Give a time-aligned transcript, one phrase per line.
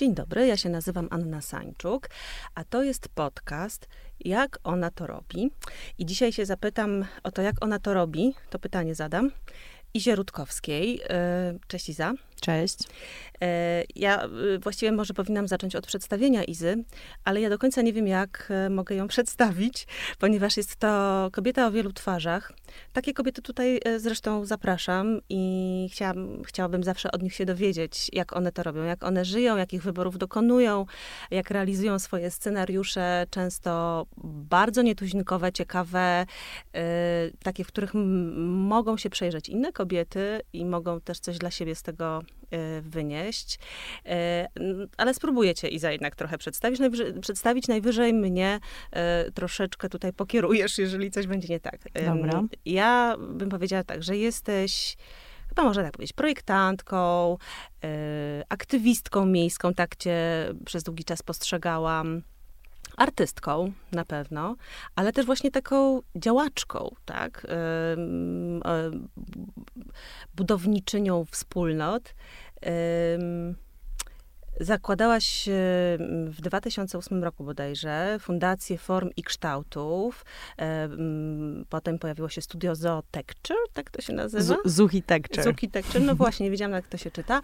[0.00, 2.10] Dzień dobry, ja się nazywam Anna Sańczuk,
[2.54, 3.88] a to jest podcast
[4.20, 5.50] Jak ona to robi.
[5.98, 8.34] I dzisiaj się zapytam o to, jak ona to robi.
[8.50, 9.30] To pytanie zadam.
[9.94, 11.00] Izie Rutkowskiej.
[11.08, 12.12] E, cześć Iza.
[12.40, 12.78] Cześć.
[13.42, 16.84] E, ja y, właściwie może powinnam zacząć od przedstawienia Izy,
[17.24, 19.86] ale ja do końca nie wiem, jak e, mogę ją przedstawić,
[20.18, 22.52] ponieważ jest to kobieta o wielu twarzach.
[22.92, 28.36] Takie kobiety tutaj e, zresztą zapraszam i chciałam, chciałabym zawsze od nich się dowiedzieć, jak
[28.36, 30.86] one to robią, jak one żyją, jakich wyborów dokonują,
[31.30, 36.26] jak realizują swoje scenariusze, często bardzo nietuzinkowe, ciekawe,
[37.42, 37.94] takie, w których
[38.46, 42.22] mogą się przejrzeć inne kobiety i mogą też coś dla siebie z tego
[42.82, 43.58] wynieść.
[44.06, 44.10] Y,
[44.96, 46.80] ale spróbuję cię, Iza, jednak trochę przedstawić.
[46.80, 48.60] Najwyżej, przedstawić najwyżej mnie
[49.28, 51.78] y, troszeczkę tutaj pokierujesz, jeżeli coś będzie nie tak.
[52.06, 52.42] Dobra.
[52.64, 54.96] Ja bym powiedziała tak, że jesteś
[55.48, 57.36] chyba można tak powiedzieć, projektantką,
[58.48, 60.18] aktywistką miejską, tak cię
[60.64, 62.22] przez długi czas postrzegałam
[63.00, 64.56] artystką na pewno,
[64.96, 67.46] ale też właśnie taką działaczką, tak?
[70.34, 72.14] Budowniczynią wspólnot.
[74.60, 75.48] Zakładałaś
[76.26, 80.24] w 2008 roku bodajże Fundację Form i Kształtów.
[81.68, 84.56] Potem pojawiło się studio Zootecture, tak to się nazywa?
[84.64, 85.44] Zuchitecture.
[85.44, 87.40] Zuchitecture, no właśnie, nie wiedziałam jak to się czyta.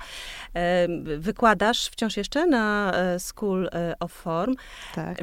[1.19, 4.55] Wykładasz wciąż jeszcze na e, School e, of Form.
[4.95, 5.23] Tak.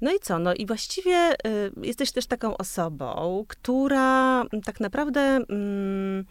[0.00, 0.38] No i co?
[0.38, 1.34] No i właściwie
[1.82, 5.20] jesteś też taką osobą, która tak naprawdę...
[5.20, 6.24] Mm,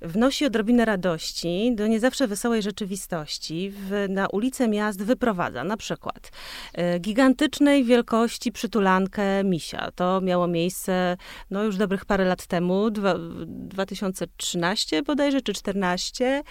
[0.00, 3.70] wnosi odrobinę radości do nie zawsze wesołej rzeczywistości.
[3.70, 6.30] W, na ulice miast wyprowadza na przykład
[6.72, 9.90] e, gigantycznej wielkości przytulankę misia.
[9.94, 11.16] To miało miejsce
[11.50, 13.14] no, już dobrych parę lat temu, dwa,
[13.46, 16.42] 2013 bodajże, czy 14.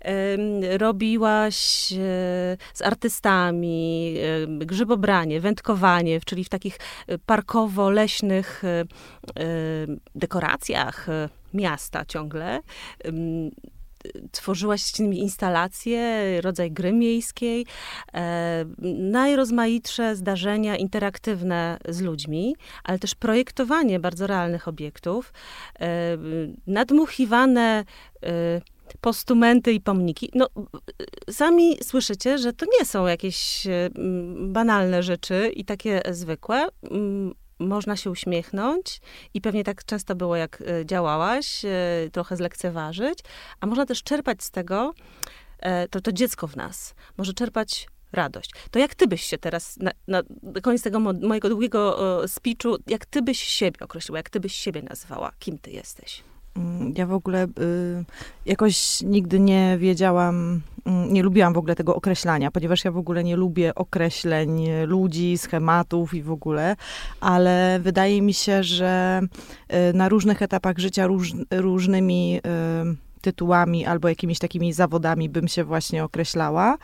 [0.00, 1.96] E, robiłaś e,
[2.74, 6.78] z artystami e, grzybobranie, wędkowanie, czyli w takich
[7.26, 8.62] parkowo-leśnych
[10.14, 11.06] dekoracjach
[11.54, 12.60] miasta ciągle.
[14.32, 17.66] Tworzyłaś z nimi instalacje, rodzaj gry miejskiej,
[18.14, 18.64] e,
[18.98, 25.32] najrozmaitsze zdarzenia interaktywne z ludźmi, ale też projektowanie bardzo realnych obiektów,
[25.80, 25.86] e,
[26.66, 27.84] nadmuchiwane
[28.22, 28.60] e,
[29.00, 30.30] postumenty i pomniki.
[30.34, 30.48] No,
[31.30, 33.66] sami słyszycie, że to nie są jakieś
[34.36, 36.68] banalne rzeczy i takie zwykłe
[37.58, 39.00] można się uśmiechnąć
[39.34, 41.70] i pewnie tak często było, jak e, działałaś, e,
[42.12, 43.18] trochę zlekceważyć,
[43.60, 44.94] a można też czerpać z tego,
[45.58, 48.50] e, to, to dziecko w nas może czerpać radość.
[48.70, 50.22] To jak ty byś się teraz, na, na
[50.62, 51.98] koniec tego mojego długiego
[52.28, 56.33] speechu, jak ty byś siebie określiła, jak ty byś siebie nazwała, kim ty jesteś?
[56.56, 58.04] Mm, ja w ogóle y,
[58.46, 63.24] jakoś nigdy nie wiedziałam, mm, nie lubiłam w ogóle tego określania, ponieważ ja w ogóle
[63.24, 66.76] nie lubię określeń ludzi, schematów i w ogóle,
[67.20, 69.20] ale wydaje mi się, że
[69.90, 72.40] y, na różnych etapach życia róż, różnymi
[72.92, 76.76] y, tytułami albo jakimiś takimi zawodami bym się właśnie określała.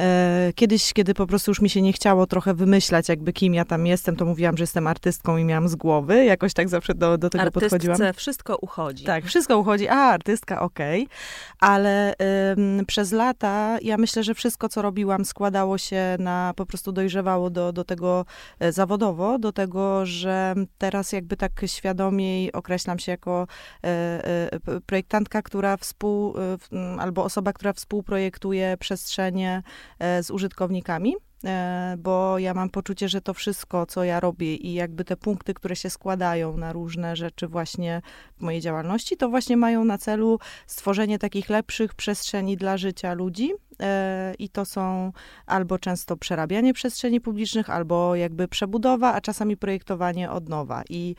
[0.00, 3.64] E, kiedyś, kiedy po prostu już mi się nie chciało trochę wymyślać, jakby kim ja
[3.64, 6.24] tam jestem, to mówiłam, że jestem artystką i miałam z głowy.
[6.24, 8.14] Jakoś tak zawsze do, do tego Artystce podchodziłam.
[8.14, 9.04] wszystko uchodzi.
[9.04, 9.88] Tak, wszystko uchodzi.
[9.88, 11.02] A, artystka, okej.
[11.04, 11.16] Okay.
[11.60, 12.14] Ale
[12.58, 17.50] ym, przez lata ja myślę, że wszystko, co robiłam, składało się na, po prostu dojrzewało
[17.50, 18.24] do, do tego
[18.60, 23.46] e, zawodowo, do tego, że teraz jakby tak świadomiej określam się jako
[23.84, 29.62] e, e, projektantka, która współ, y, albo osoba, która współprojektuje przestrzenie
[29.98, 34.74] e, z użytkownikami e, bo ja mam poczucie, że to wszystko, co ja robię i
[34.74, 38.02] jakby te punkty, które się składają na różne rzeczy właśnie
[38.36, 43.52] w mojej działalności, to właśnie mają na celu stworzenie takich lepszych przestrzeni dla życia ludzi.
[43.80, 45.12] E, I to są
[45.46, 50.82] albo często przerabianie przestrzeni publicznych, albo jakby przebudowa, a czasami projektowanie od nowa.
[50.88, 51.14] I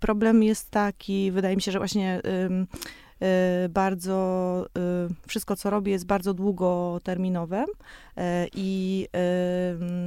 [0.00, 2.20] problem jest taki, wydaje mi się, że właśnie
[3.68, 4.66] bardzo,
[5.20, 8.22] y, wszystko co robię jest bardzo długoterminowe y,
[8.54, 9.08] i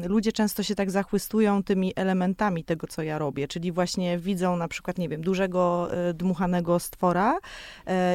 [0.08, 4.68] ludzie często się tak zachwystują tymi elementami tego, co ja robię, czyli właśnie widzą na
[4.68, 7.38] przykład, nie wiem, dużego dmuchanego stwora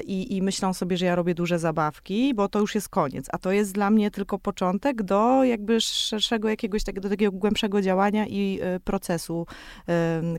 [0.04, 3.38] i, i myślą sobie, że ja robię duże zabawki, bo to już jest koniec, a
[3.38, 8.26] to jest dla mnie tylko początek do jakby szerszego jakiegoś takiego, do takiego głębszego działania
[8.26, 9.46] i procesu,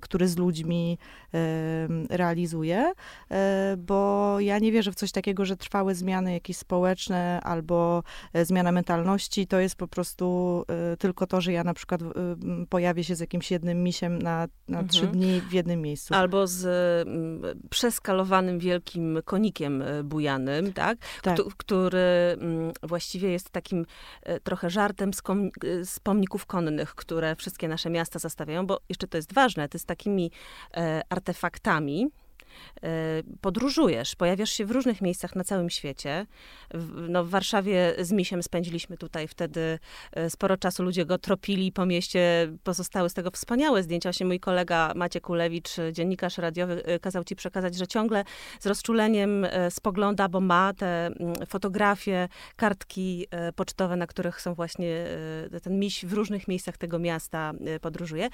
[0.02, 0.98] który z ludźmi
[2.10, 2.92] realizuję,
[3.78, 8.04] bo ja nie wierzę w coś takiego, że trwałe zmiany jakieś społeczne albo
[8.34, 12.02] e, zmiana mentalności, to jest po prostu y, tylko to, że ja na przykład
[12.70, 14.88] pojawię się z jakimś jednym misiem na, na mhm.
[14.88, 16.14] trzy dni w jednym miejscu.
[16.14, 16.68] Albo z
[17.70, 20.98] przeskalowanym wielkim konikiem bujanym, tak?
[21.22, 21.38] tak.
[21.58, 22.38] który
[22.84, 23.86] właściwie jest takim
[24.44, 25.50] trochę żartem z, kom,
[25.84, 29.88] z pomników konnych, które wszystkie nasze miasta zastawiają, bo jeszcze to jest ważne, to jest
[29.88, 30.32] takimi
[31.10, 32.27] artefaktami, E,
[33.42, 36.26] podróżujesz, pojawiasz się w różnych miejscach na całym świecie.
[36.74, 39.80] W, no, w Warszawie z Misiem spędziliśmy tutaj wtedy
[40.12, 44.10] e, sporo czasu, ludzie go tropili po mieście, pozostały z tego wspaniałe zdjęcia.
[44.10, 48.24] Właśnie mój kolega Maciek Ulewicz, dziennikarz radiowy, e, kazał ci przekazać, że ciągle
[48.60, 55.06] z rozczuleniem spogląda, bo ma te mm, fotografie, kartki pocztowe, na których są właśnie
[55.64, 58.30] ten miś w różnych miejscach tego miasta podróżuje.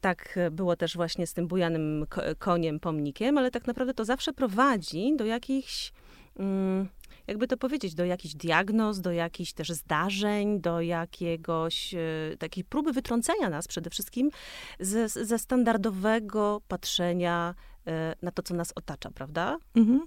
[0.00, 2.06] Tak było też właśnie z tym bujanym
[2.38, 5.92] koniem, pomnikiem, ale ale tak naprawdę to zawsze prowadzi do jakichś,
[6.38, 6.88] mm,
[7.26, 11.98] jakby to powiedzieć, do jakichś diagnoz, do jakichś też zdarzeń, do jakiegoś e,
[12.38, 14.30] takiej próby wytrącenia nas przede wszystkim
[14.80, 17.54] ze, ze standardowego patrzenia
[17.86, 19.58] e, na to, co nas otacza, prawda?
[19.76, 20.06] Mhm.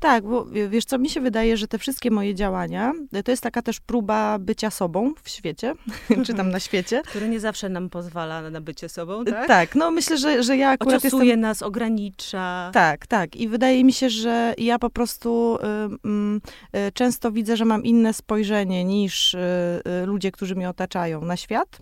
[0.00, 3.42] Tak, bo wiesz co, mi się wydaje, że te wszystkie moje działania, e, to jest
[3.42, 5.74] taka też próba bycia sobą w świecie,
[6.26, 7.02] czy tam na świecie.
[7.06, 9.48] Który nie zawsze nam pozwala na bycie sobą, tak?
[9.48, 11.40] Tak, no myślę, że, że ja akurat Ociosuje jestem...
[11.40, 12.70] nas, ogranicza.
[12.74, 13.36] Tak, tak.
[13.36, 15.58] I wydaje mi się, że ja po prostu
[16.74, 19.38] y, y, często widzę, że mam inne spojrzenie niż y,
[20.06, 21.78] ludzie, którzy mnie otaczają na świat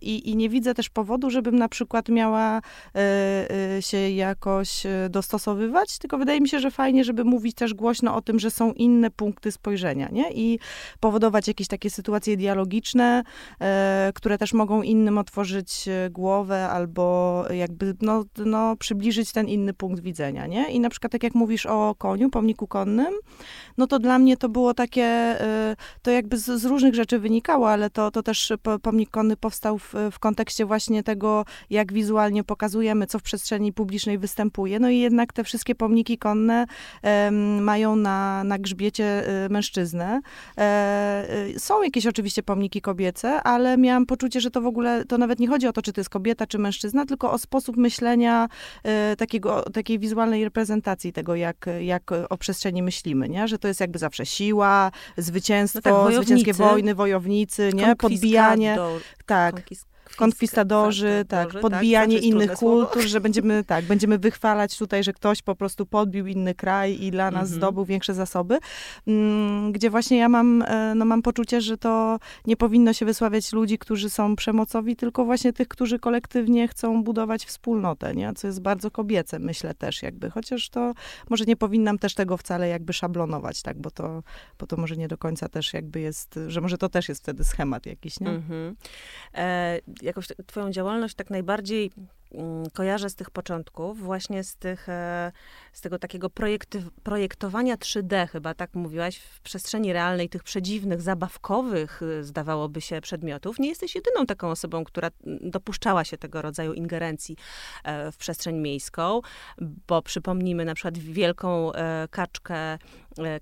[0.00, 2.60] i, i nie widzę też powodu, żebym na przykład miała
[3.80, 8.38] się jakoś dostosowywać, tylko wydaje mi się, że fajnie, żeby mówić też głośno o tym,
[8.38, 10.32] że są inne punkty spojrzenia, nie?
[10.32, 10.58] I
[11.00, 13.22] powodować jakieś takie sytuacje dialogiczne,
[13.60, 19.74] e, które też mogą innym otworzyć e, głowę albo jakby, no, no, przybliżyć ten inny
[19.74, 20.70] punkt widzenia, nie?
[20.70, 23.14] I na przykład tak jak mówisz o koniu, pomniku konnym,
[23.78, 27.70] no to dla mnie to było takie, e, to jakby z, z różnych rzeczy wynikało,
[27.70, 33.06] ale to, to też pomnik konny powstał w, w kontekście właśnie tego, jak wizualnie pokazujemy,
[33.06, 34.78] co w przestrzeni publicznej występuje.
[34.78, 36.66] No i jednak te wszystkie pomniki konne
[37.60, 40.20] mają na, na grzbiecie y, mężczyznę.
[40.58, 45.18] E, y, są jakieś oczywiście pomniki kobiece, ale miałam poczucie, że to w ogóle, to
[45.18, 48.48] nawet nie chodzi o to, czy to jest kobieta, czy mężczyzna, tylko o sposób myślenia
[49.12, 53.48] y, takiego, takiej wizualnej reprezentacji tego, jak, jak o przestrzeni myślimy, nie?
[53.48, 57.96] Że to jest jakby zawsze siła, zwycięstwo, no tak, zwycięskie wojny, wojownicy, nie?
[57.96, 58.78] Podbijanie.
[59.26, 59.62] Tak
[60.16, 65.42] konkwistadorzy, tak, tak, podbijanie tak, innych kultur, że będziemy, tak, będziemy wychwalać tutaj, że ktoś
[65.42, 67.56] po prostu podbił inny kraj i dla nas mhm.
[67.56, 68.58] zdobył większe zasoby,
[69.06, 73.52] mm, gdzie właśnie ja mam, e, no mam poczucie, że to nie powinno się wysławiać
[73.52, 78.32] ludzi, którzy są przemocowi, tylko właśnie tych, którzy kolektywnie chcą budować wspólnotę, nie?
[78.34, 80.94] co jest bardzo kobiece, myślę też jakby, chociaż to
[81.30, 84.22] może nie powinnam też tego wcale jakby szablonować, tak, bo to,
[84.58, 87.44] bo to może nie do końca też jakby jest, że może to też jest wtedy
[87.44, 88.28] schemat jakiś, nie?
[88.30, 88.76] Mhm.
[89.34, 91.90] E, jakoś twoją działalność tak najbardziej
[92.34, 95.32] mm, kojarzę z tych początków, właśnie z, tych, e,
[95.72, 96.30] z tego takiego
[97.02, 103.58] projektowania 3D, chyba tak mówiłaś, w przestrzeni realnej, tych przedziwnych, zabawkowych, e, zdawałoby się, przedmiotów.
[103.58, 107.36] Nie jesteś jedyną taką osobą, która mm, dopuszczała się tego rodzaju ingerencji
[107.84, 109.20] e, w przestrzeń miejską,
[109.88, 111.72] bo przypomnijmy na przykład wielką
[112.10, 112.78] kaczkę E,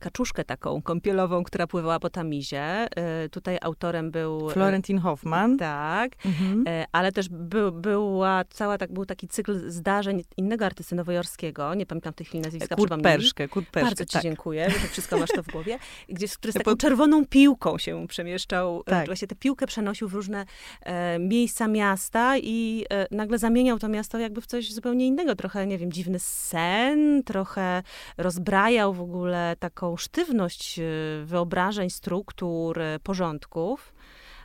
[0.00, 2.62] kaczuszkę taką kąpielową, która pływała po Tamizie.
[2.62, 4.50] E, tutaj autorem był...
[4.50, 5.58] E, Florentin Hoffman.
[5.58, 6.64] Tak, mhm.
[6.92, 12.12] ale też był, była cała, tak, był taki cykl zdarzeń innego artysty nowojorskiego, nie pamiętam
[12.12, 14.22] w tej chwili nazwiska, Kurt Perszke, Kurt Bardzo ci tak.
[14.22, 15.78] dziękuję, że wszystko masz to w głowie.
[16.08, 19.06] Gdzie, który z taką czerwoną piłką się przemieszczał, tak.
[19.06, 20.44] właśnie tę piłkę przenosił w różne
[20.82, 25.36] e, miejsca miasta i e, nagle zamieniał to miasto jakby w coś zupełnie innego.
[25.36, 27.82] Trochę, nie wiem, dziwny sen, trochę
[28.16, 30.82] rozbrajał w ogóle taką sztywność e,
[31.24, 33.94] wyobrażeń, struktur, e, porządków.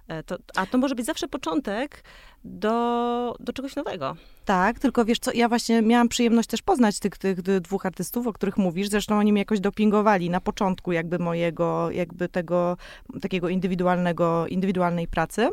[0.08, 2.04] E, to, a to może być zawsze początek
[2.44, 4.16] do, do czegoś nowego.
[4.46, 8.34] Tak, tylko wiesz co, ja właśnie miałam przyjemność też poznać tych, tych dwóch artystów, o
[8.34, 8.90] których mówisz.
[8.90, 12.78] Zresztą oni mnie jakoś dopingowali na początku jakby mojego, jakby tego
[13.22, 15.50] takiego indywidualnego, indywidualnej pracy.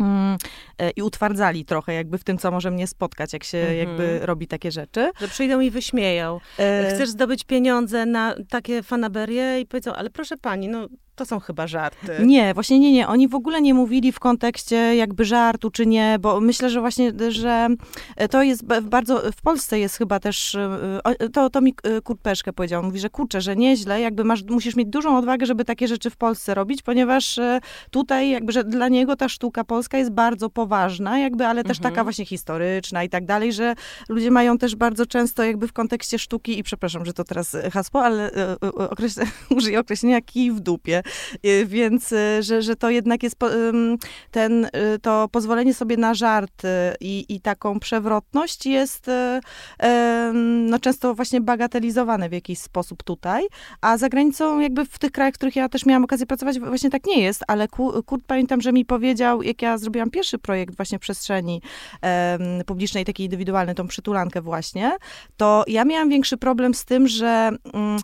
[0.00, 0.36] Mm,
[0.78, 3.78] e, i utwardzali trochę jakby w tym, co może mnie spotkać, jak się mhm.
[3.78, 5.10] jakby robi takie rzeczy.
[5.20, 6.40] Że przyjdą i wyśmieją.
[6.58, 6.94] E...
[6.94, 11.66] Chcesz zdobyć pieniądze na takie fanaberie i powiedzą, ale proszę pani, no to są chyba
[11.66, 12.16] żarty.
[12.20, 13.08] Nie, właśnie nie, nie.
[13.08, 17.12] Oni w ogóle nie mówili w kontekście jakby żartu czy nie, bo myślę, że właśnie,
[17.28, 17.68] że
[18.30, 20.56] to jest bardzo, w Polsce jest chyba też,
[21.32, 24.88] to, to mi Kurt Peszke powiedział, mówi, że kurczę, że nieźle, jakby masz, musisz mieć
[24.88, 27.40] dużą odwagę, żeby takie rzeczy w Polsce robić, ponieważ
[27.90, 31.94] tutaj jakby, że dla niego ta sztuka polska jest bardzo poważna, jakby, ale też mhm.
[31.94, 33.74] taka właśnie historyczna i tak dalej, że
[34.08, 38.04] ludzie mają też bardzo często jakby w kontekście sztuki i przepraszam, że to teraz hasło,
[38.04, 38.30] ale
[38.90, 39.20] określ,
[39.56, 41.02] użyję określenia kij w dupie,
[41.66, 43.36] więc y, że, że to jednak jest
[44.30, 44.70] ten, y,
[45.02, 46.62] to pozwolenie sobie na żart
[47.00, 49.10] i, i taką przewrotność jest
[50.34, 53.46] no, często właśnie bagatelizowane w jakiś sposób tutaj,
[53.80, 56.90] a za granicą jakby w tych krajach, w których ja też miałam okazję pracować, właśnie
[56.90, 57.68] tak nie jest, ale
[58.06, 61.62] Kurt pamiętam, że mi powiedział, jak ja zrobiłam pierwszy projekt właśnie przestrzeni
[62.66, 64.96] publicznej, takiej indywidualnej, tą przytulankę właśnie,
[65.36, 68.00] to ja miałam większy problem z tym, że mm,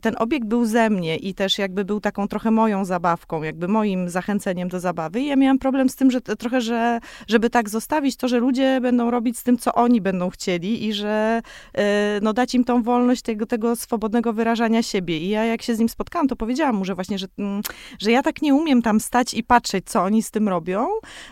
[0.00, 4.08] ten obiekt był ze mnie i też jakby był taką trochę moją zabawką, jakby moim
[4.08, 5.20] zachęceniem do zabawy.
[5.20, 8.80] I ja miałam problem z tym, że trochę, że żeby tak zostawić to, że ludzie
[8.80, 11.42] będą robić z tym, co oni będą chcieli i że
[11.74, 15.18] e, no, dać im tą wolność tego, tego swobodnego wyrażania siebie.
[15.18, 17.62] I ja jak się z nim spotkałam, to powiedziałam mu, że właśnie, że, mm,
[17.98, 20.86] że ja tak nie umiem tam stać i patrzeć, co oni z tym robią.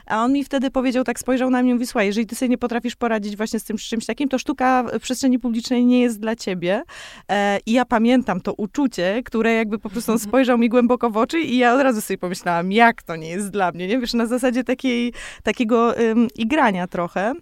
[0.06, 2.48] A on mi wtedy powiedział, tak spojrzał na mnie i mówi, słuchaj, jeżeli ty sobie
[2.48, 6.20] nie potrafisz poradzić właśnie z tym czymś takim, to sztuka w przestrzeni publicznej nie jest
[6.20, 6.82] dla ciebie.
[7.30, 10.28] E, I ja pamiętam to uczucie, które jakby po prostu on mhm.
[10.28, 13.50] spojrzał mi głęboko w oczy i ja od razu sobie pomyślałam, jak to nie jest
[13.50, 13.98] dla mnie, nie?
[13.98, 17.34] Wiesz, na zasadzie takiej, takiego um, igrania trochę.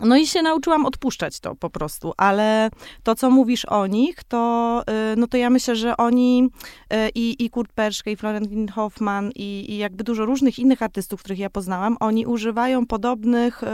[0.00, 2.70] No i się nauczyłam odpuszczać to po prostu, ale
[3.02, 4.82] to, co mówisz o nich, to,
[5.12, 6.48] y, no to ja myślę, że oni
[6.92, 11.20] y, i, i Kurt Perszke, i Florentin Hoffman, i, i jakby dużo różnych innych artystów,
[11.20, 13.68] których ja poznałam, oni używają podobnych, y,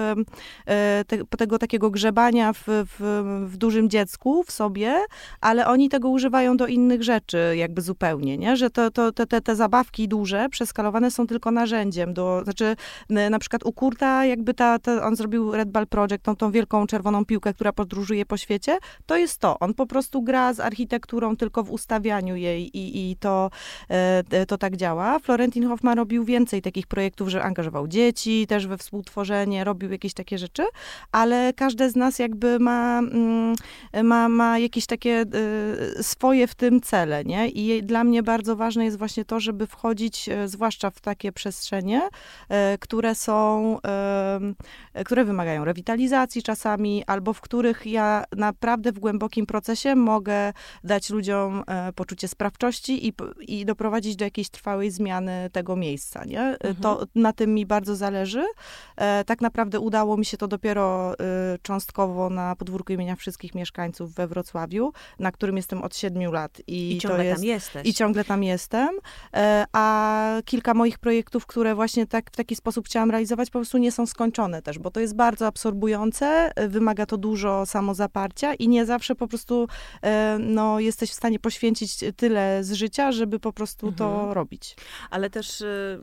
[1.04, 5.04] te, tego takiego grzebania w, w, w, dużym dziecku, w sobie,
[5.40, 8.56] ale oni tego używają do innych rzeczy jakby zupełnie, nie?
[8.56, 12.76] Że to, to, te, te zabawki duże, przeskalowane są tylko narzędziem do, znaczy
[13.30, 16.50] na przykład u Kurta jakby ta, ta on zrobił Red Ball Project, Project, tą, tą
[16.50, 19.58] wielką czerwoną piłkę, która podróżuje po świecie, to jest to.
[19.58, 23.50] On po prostu gra z architekturą tylko w ustawianiu jej i, i to,
[23.88, 25.18] e, to tak działa.
[25.18, 30.38] Florentin Hoffman robił więcej takich projektów, że angażował dzieci też we współtworzenie, robił jakieś takie
[30.38, 30.64] rzeczy,
[31.12, 33.54] ale każde z nas jakby ma, mm,
[34.02, 35.24] ma, ma jakieś takie
[35.98, 37.48] e, swoje w tym cele, nie?
[37.48, 42.08] I dla mnie bardzo ważne jest właśnie to, żeby wchodzić e, zwłaszcza w takie przestrzenie,
[42.80, 43.78] które są,
[45.04, 50.52] które wymagają rewitalizacji, rewitalizacji czasami, albo w których ja naprawdę w głębokim procesie mogę
[50.84, 56.40] dać ludziom e, poczucie sprawczości i, i doprowadzić do jakiejś trwałej zmiany tego miejsca, nie?
[56.40, 56.76] E, mhm.
[56.76, 58.44] To na tym mi bardzo zależy.
[58.96, 61.14] E, tak naprawdę udało mi się to dopiero
[61.62, 66.60] cząstkowo na podwórku imienia wszystkich mieszkańców we Wrocławiu, na którym jestem od siedmiu lat.
[66.66, 67.88] I, I ciągle jest, tam jesteś.
[67.88, 68.88] I ciągle tam jestem.
[69.72, 73.92] A kilka moich projektów, które właśnie tak, w taki sposób chciałam realizować, po prostu nie
[73.92, 78.86] są skończone też, bo to jest bardzo absorbujące absorbujące, wymaga to dużo samozaparcia i nie
[78.86, 79.68] zawsze po prostu
[80.02, 83.98] e, no, jesteś w stanie poświęcić tyle z życia, żeby po prostu mhm.
[83.98, 84.76] to robić.
[85.10, 86.00] Ale też y,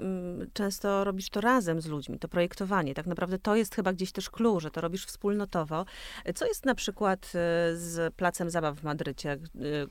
[0.54, 2.94] często robisz to razem z ludźmi, to projektowanie.
[2.94, 5.86] Tak naprawdę to jest chyba gdzieś też clue, że to robisz wspólnotowo.
[6.36, 7.30] Co jest na przykład y,
[7.78, 9.40] z Placem Zabaw w Madrycie, y,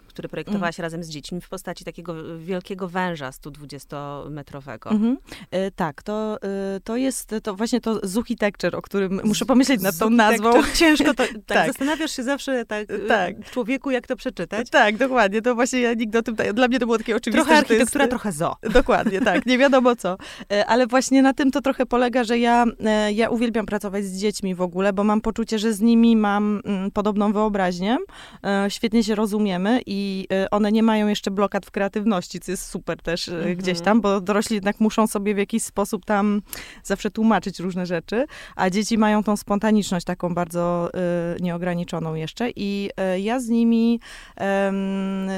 [0.06, 0.84] który projektowałaś mhm.
[0.84, 4.92] razem z dziećmi w postaci takiego wielkiego węża 120-metrowego?
[4.92, 5.16] Mhm.
[5.50, 6.38] E, tak, to,
[6.84, 10.52] to jest to właśnie to Zuchi Texture, o którym muszę pomyśleć nad tą nazwą.
[10.52, 13.50] Tak, ciężko to, tak, tak, zastanawiasz się zawsze tak, y, tak.
[13.50, 14.70] człowieku, jak to przeczytać.
[14.70, 17.44] Tak, dokładnie, to właśnie ja nigdy o tym, dla mnie to było takie oczywiste.
[17.44, 18.56] Trochę architektura, jest, trochę zo.
[18.72, 20.16] Dokładnie, tak, nie wiadomo co.
[20.52, 24.20] E, ale właśnie na tym to trochę polega, że ja, e, ja uwielbiam pracować z
[24.20, 27.98] dziećmi w ogóle, bo mam poczucie, że z nimi mam mm, podobną wyobraźnię,
[28.44, 33.02] e, świetnie się rozumiemy i one nie mają jeszcze blokad w kreatywności, co jest super
[33.02, 33.56] też mhm.
[33.56, 36.42] gdzieś tam, bo dorośli jednak muszą sobie w jakiś sposób tam
[36.82, 38.26] zawsze tłumaczyć różne rzeczy,
[38.56, 40.90] a dzieci mają tą spontaniczność spontaniczność taką bardzo
[41.38, 44.00] y, nieograniczoną jeszcze i y, ja z nimi,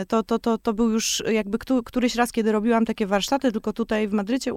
[0.08, 4.08] to, to, to, to był już jakby któryś raz, kiedy robiłam takie warsztaty, tylko tutaj
[4.08, 4.52] w Madrycie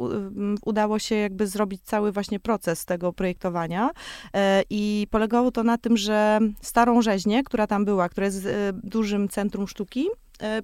[0.66, 3.90] udało się jakby zrobić cały właśnie proces tego projektowania
[4.34, 8.50] e, i polegało to na tym, że starą rzeźnię, która tam była, która jest y,
[8.74, 10.08] dużym centrum sztuki,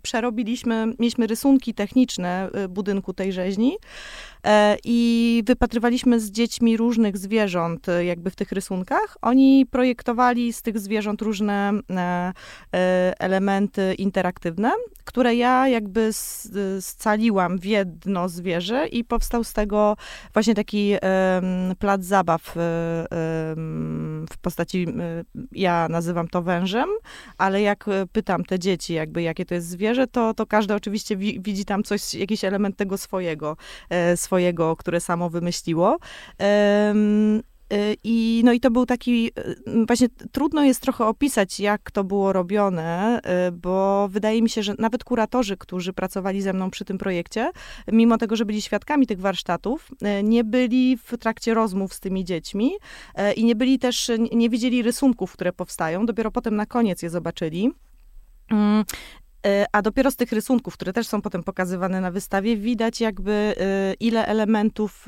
[0.02, 3.78] przerobiliśmy, mieliśmy rysunki techniczne y, budynku tej rzeźni
[4.46, 9.18] E, i wypatrywaliśmy z dziećmi różnych zwierząt e, jakby w tych rysunkach.
[9.22, 12.34] Oni projektowali z tych zwierząt różne e,
[13.20, 14.72] elementy interaktywne,
[15.06, 16.10] które ja jakby
[16.80, 19.98] scaliłam w jedno zwierzę i powstał z tego
[20.34, 20.96] właśnie taki
[21.80, 22.52] plac zabaw
[24.30, 24.88] w postaci,
[25.52, 26.90] ja nazywam to wężem,
[27.38, 31.40] ale jak pytam te dzieci jakby jakie to jest zwierzę, to, to każdy oczywiście wi
[31.42, 33.58] widzi tam coś, jakiś element tego swojego,
[33.90, 35.98] e, swojego, które samo wymyśliło.
[37.74, 39.32] Y, I, no i to był taki,
[39.68, 43.20] y, właśnie trudno jest trochę opisać, jak to było robione,
[43.54, 47.52] bo wydaje mi się, że nawet kuratorzy, którzy pracowali ze mną przy tym projekcie,
[47.92, 49.92] mimo tego, że byli świadkami tych warsztatów,
[50.24, 52.72] nie byli w trakcie rozmów z tymi dziećmi
[53.36, 57.72] i nie byli też, nie widzieli rysunków, które powstają, dopiero potem na koniec je zobaczyli.
[59.46, 63.56] Mm, a dopiero z tych rysunków, które też są potem pokazywane na wystawie, widać jakby
[64.00, 65.06] ile elementów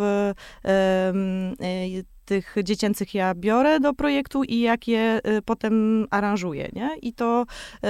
[2.27, 6.89] tych dziecięcych ja biorę do projektu i jak je y, potem aranżuję, nie?
[7.01, 7.45] I to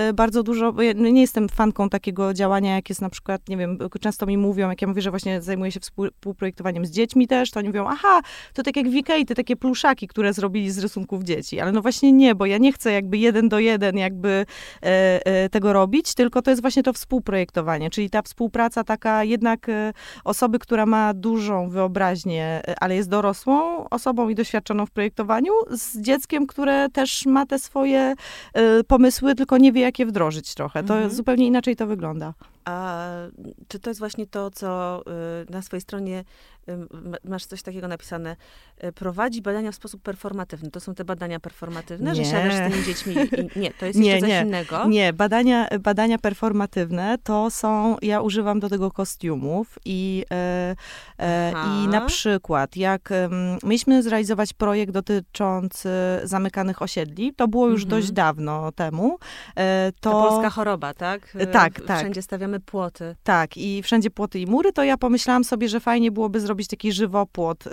[0.09, 3.77] y, bardzo dużo, ja nie jestem fanką takiego działania, jak jest na przykład, nie wiem,
[4.01, 7.59] często mi mówią, jak ja mówię, że właśnie zajmuję się współprojektowaniem z dziećmi też, to
[7.59, 8.21] oni mówią, aha,
[8.53, 11.81] to tak jak w Ikei, te takie pluszaki, które zrobili z rysunków dzieci, ale no
[11.81, 14.45] właśnie nie, bo ja nie chcę jakby jeden do jeden jakby
[14.83, 19.69] e, e, tego robić, tylko to jest właśnie to współprojektowanie, czyli ta współpraca taka jednak
[19.69, 25.53] e, osoby, która ma dużą wyobraźnię, e, ale jest dorosłą osobą, i doświadczoną w projektowaniu,
[25.71, 28.15] z dzieckiem, które też ma te swoje
[28.79, 30.83] y, pomysły, tylko nie wie, jak je wdrożyć trochę.
[30.83, 31.13] To mhm.
[31.13, 32.33] zupełnie inaczej to wygląda.
[32.65, 33.05] A
[33.67, 35.01] czy to jest właśnie to, co
[35.47, 36.23] y, na swojej stronie
[37.23, 38.35] masz coś takiego napisane,
[38.83, 40.71] y, prowadzi badania w sposób performatywny.
[40.71, 42.15] To są te badania performatywne, nie.
[42.15, 44.41] że siadasz z tymi dziećmi i, nie, to jest nie, jeszcze coś nie.
[44.41, 44.87] innego?
[44.87, 50.75] Nie, badania, badania performatywne to są, ja używam do tego kostiumów i, e,
[51.19, 53.09] e, i na przykład jak
[53.63, 55.89] mieliśmy zrealizować projekt dotyczący
[56.23, 58.01] zamykanych osiedli, to było już mhm.
[58.01, 59.17] dość dawno temu.
[59.55, 61.37] E, to, to polska choroba, tak?
[61.51, 61.97] Tak, tak.
[61.97, 63.15] Wszędzie stawiamy płoty.
[63.23, 66.67] Tak, i wszędzie płoty i mury, to ja pomyślałam sobie, że fajnie byłoby zrobić zrobić
[66.67, 67.69] taki żywopłot y,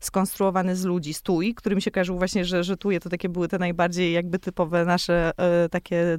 [0.00, 3.48] skonstruowany z ludzi, stój, który mi się kojarzył właśnie, że, że tuje to takie były
[3.48, 5.32] te najbardziej jakby typowe nasze
[5.64, 6.18] y, takie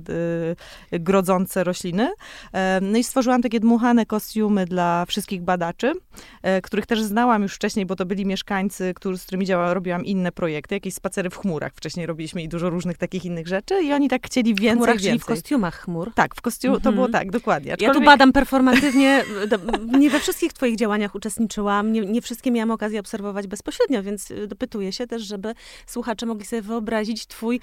[0.93, 2.09] y, grodzące rośliny.
[2.53, 5.93] E, no i stworzyłam takie dmuchane kostiumy dla wszystkich badaczy,
[6.41, 10.05] e, których też znałam już wcześniej, bo to byli mieszkańcy, którzy, z którymi działałam, robiłam
[10.05, 11.74] inne projekty, jakieś spacery w chmurach.
[11.75, 14.97] Wcześniej robiliśmy i dużo różnych takich innych rzeczy i oni tak chcieli więcej, w chmurach,
[14.97, 15.19] więcej.
[15.19, 16.12] W kostiumach chmur?
[16.15, 16.93] Tak, w kostiumach, mhm.
[16.93, 17.74] to było tak, dokładnie.
[17.74, 17.95] Aczkolwiek...
[17.95, 19.24] Ja tu badam performatywnie,
[20.00, 24.47] nie we wszystkich twoich działaniach uczestniczyłam, nie, nie wszystkie miałam okazję obserwować bezpośrednio, więc y,
[24.47, 25.53] dopytuję się też, żeby
[25.87, 27.59] słuchacze mogli sobie wyobrazić twój,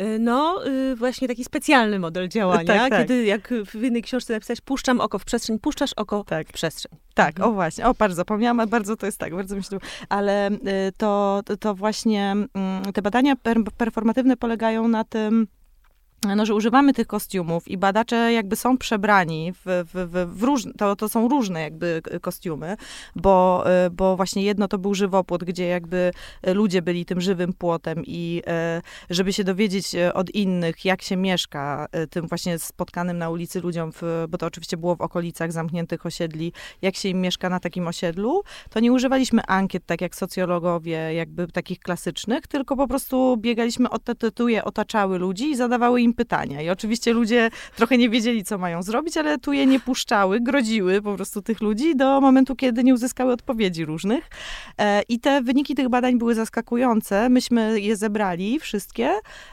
[0.00, 3.00] y, no, y, właśnie taki specjalny model działania, tak, tak.
[3.00, 6.48] kiedy jak w jednej książce napisać, puszczam oko w przestrzeń, puszczasz oko tak.
[6.48, 6.92] w przestrzeń.
[7.14, 7.50] Tak, mhm.
[7.50, 10.50] o właśnie, o bardzo zapomniałam, bardzo to jest tak, bardzo myślę, ale
[10.96, 13.34] to, to właśnie mm, te badania
[13.76, 15.46] performatywne polegają na tym,
[16.36, 20.72] no, że używamy tych kostiumów i badacze jakby są przebrani w, w, w, w różne,
[20.72, 22.76] to, to są różne jakby kostiumy,
[23.16, 26.12] bo, y, bo właśnie jedno to był żywopłot, gdzie jakby
[26.46, 28.42] ludzie byli tym żywym płotem i
[28.78, 33.92] y, żeby się dowiedzieć od innych, jak się mieszka tym właśnie spotkanym na ulicy ludziom,
[33.92, 36.52] w, bo to oczywiście było w okolicach zamkniętych osiedli,
[36.82, 41.46] jak się im mieszka na takim osiedlu, to nie używaliśmy ankiet, tak jak socjologowie, jakby
[41.48, 46.62] takich klasycznych, tylko po prostu biegaliśmy, te tytuły otaczały ludzi i zadawały im im pytania.
[46.62, 51.02] I oczywiście ludzie trochę nie wiedzieli, co mają zrobić, ale tu je nie puszczały, grodziły
[51.02, 54.28] po prostu tych ludzi do momentu, kiedy nie uzyskały odpowiedzi różnych.
[54.78, 57.28] E, I te wyniki tych badań były zaskakujące.
[57.28, 59.10] Myśmy je zebrali, wszystkie,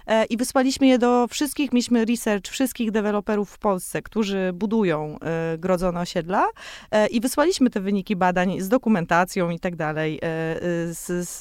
[0.07, 5.57] e, i wysłaliśmy je do wszystkich, mieliśmy research wszystkich deweloperów w Polsce, którzy budują e,
[5.57, 6.45] grodzone osiedla
[7.11, 10.19] i wysłaliśmy te wyniki badań z dokumentacją i tak dalej,
[10.85, 11.39] z, z,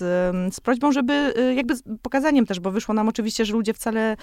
[0.54, 4.16] z prośbą, żeby jakby z pokazaniem też, bo wyszło nam oczywiście, że ludzie wcale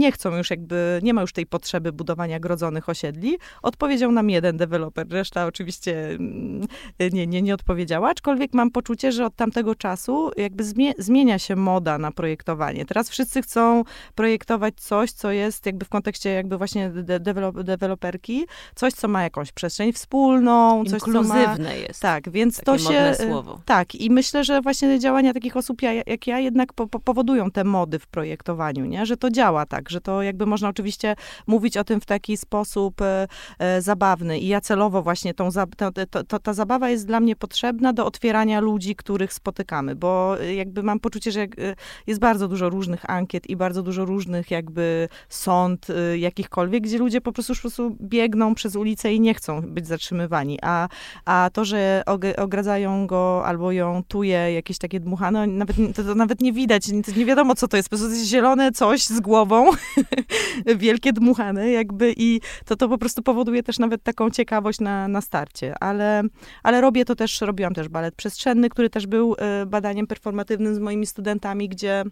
[0.00, 3.38] nie chcą już jakby, nie ma już tej potrzeby budowania grodzonych osiedli.
[3.62, 6.66] Odpowiedział nam jeden deweloper, reszta oczywiście mm,
[7.12, 10.64] nie, nie, nie odpowiedziała, aczkolwiek mam poczucie, że od tamtego czasu jakby
[10.98, 12.86] zmienia się moda na projektowanie.
[12.86, 13.84] Teraz wszyscy chcą
[14.14, 17.20] projektować coś, co jest jakby w kontekście jakby właśnie de
[17.64, 21.56] deweloperki, coś, co ma jakąś przestrzeń wspólną, coś, co ma...
[21.72, 22.02] jest.
[22.02, 23.14] Tak, więc Takie to się...
[23.14, 23.60] słowo.
[23.64, 27.64] Tak, i myślę, że właśnie działania takich osób jak ja jednak po, po powodują te
[27.64, 29.06] mody w projektowaniu, nie?
[29.06, 33.02] Że to działa tak, że to jakby można oczywiście mówić o tym w taki sposób
[33.02, 34.38] e, e, zabawny.
[34.38, 38.60] I ja celowo właśnie tą, to, to, ta zabawa jest dla mnie potrzebna do otwierania
[38.60, 41.48] ludzi, których spotykamy, bo jakby mam poczucie, że e,
[42.06, 47.20] jest bardzo dużo różnych ankiet i bardzo dużo różnych jakby sąd e, jakichkolwiek, gdzie ludzie
[47.20, 50.88] po prostu, po prostu biegną przez ulicę i nie chcą być zatrzymywani, a,
[51.24, 52.02] a to, że
[52.36, 57.26] ogradzają go albo ją tuje jakieś takie dmuchane, nawet, to, to nawet nie widać, nie
[57.26, 59.70] wiadomo co to jest, po prostu jest zielone coś z głową,
[60.76, 65.20] wielkie dmuchane jakby i to, to po prostu powoduje też nawet taką ciekawość na, na
[65.20, 66.22] starcie, ale,
[66.62, 70.78] ale robię to też, robiłam też balet przestrzenny, który też był e, badaniem performatywnym z
[70.78, 72.04] moimi studentami, gdzie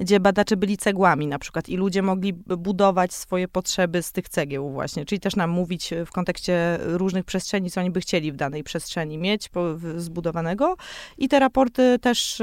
[0.00, 4.70] gdzie badacze byli cegłami na przykład i ludzie mogli budować swoje potrzeby z tych cegieł
[4.70, 8.64] właśnie, czyli też nam mówić w kontekście różnych przestrzeni, co oni by chcieli w danej
[8.64, 9.50] przestrzeni mieć
[9.96, 10.76] zbudowanego.
[11.18, 12.42] I te raporty też,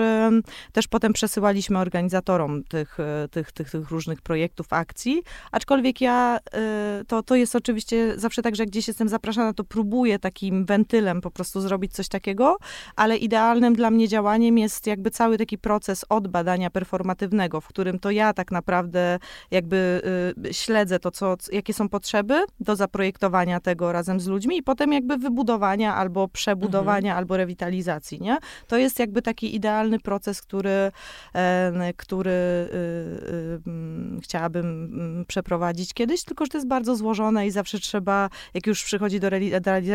[0.71, 7.03] też potem przesyłaliśmy organizatorom tych, e, tych, tych, tych różnych projektów, akcji, aczkolwiek ja, e,
[7.07, 11.31] to, to jest oczywiście zawsze tak, że gdzieś jestem zapraszana, to próbuję takim wentylem po
[11.31, 12.57] prostu zrobić coś takiego,
[12.95, 17.99] ale idealnym dla mnie działaniem jest jakby cały taki proces od badania performatywnego, w którym
[17.99, 19.19] to ja tak naprawdę
[19.51, 20.01] jakby
[20.47, 24.93] y, śledzę to, co, jakie są potrzeby do zaprojektowania tego razem z ludźmi i potem
[24.93, 27.17] jakby wybudowania albo przebudowania, mhm.
[27.17, 28.37] albo rewitalizacji, nie?
[28.67, 30.91] To jest jakby taki idealny proces, który,
[31.35, 37.47] e, który y, y, mm, chciałabym mm, przeprowadzić kiedyś, tylko że to jest bardzo złożone
[37.47, 39.29] i zawsze trzeba, jak już przychodzi do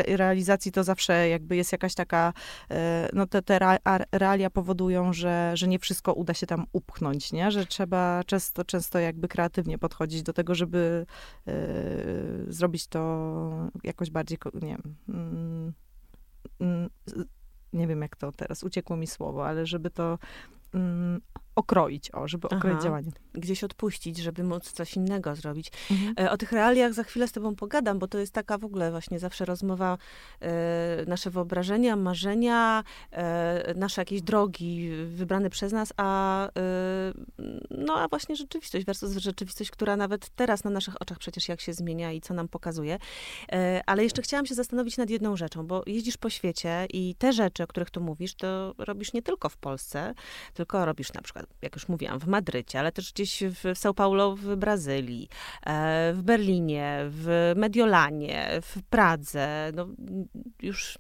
[0.07, 2.33] realizacji, to zawsze jakby jest jakaś taka,
[2.71, 3.79] e, no te, te
[4.13, 7.51] realia powodują, że, że nie wszystko uda się tam upchnąć, nie?
[7.51, 11.07] Że trzeba często, często jakby kreatywnie podchodzić do tego, żeby
[11.47, 11.55] yy,
[12.49, 15.75] zrobić to jakoś bardziej, nie wiem,
[16.61, 17.27] yy,
[17.73, 20.19] nie wiem jak to teraz, uciekło mi słowo, ale żeby to
[20.75, 21.21] mm,
[21.57, 22.85] okroić, o, żeby okroić Aha.
[22.85, 23.11] działanie.
[23.33, 25.73] Gdzieś odpuścić, żeby móc coś innego zrobić.
[25.91, 26.15] Mhm.
[26.27, 28.91] E, o tych realiach za chwilę z tobą pogadam, bo to jest taka w ogóle
[28.91, 29.99] właśnie zawsze rozmowa,
[30.41, 36.51] e, nasze wyobrażenia, marzenia, e, nasze jakieś drogi wybrane przez nas, a e,
[37.71, 41.73] no a właśnie rzeczywistość versus rzeczywistość, która nawet teraz na naszych oczach przecież jak się
[41.73, 42.99] zmienia i co nam pokazuje.
[43.53, 47.33] E, ale jeszcze chciałam się zastanowić nad jedną rzeczą, bo jeździsz po świecie i te
[47.33, 50.15] rzeczy, o których tu mówisz, to robisz nie tylko w Polsce,
[50.55, 54.37] tylko robisz na przykład jak już mówiłam, w Madrycie, ale też gdzieś w São Paulo
[54.37, 55.29] w Brazylii,
[55.67, 59.73] e, w Berlinie, w Mediolanie, w Pradze.
[59.75, 59.89] No,
[60.63, 60.99] już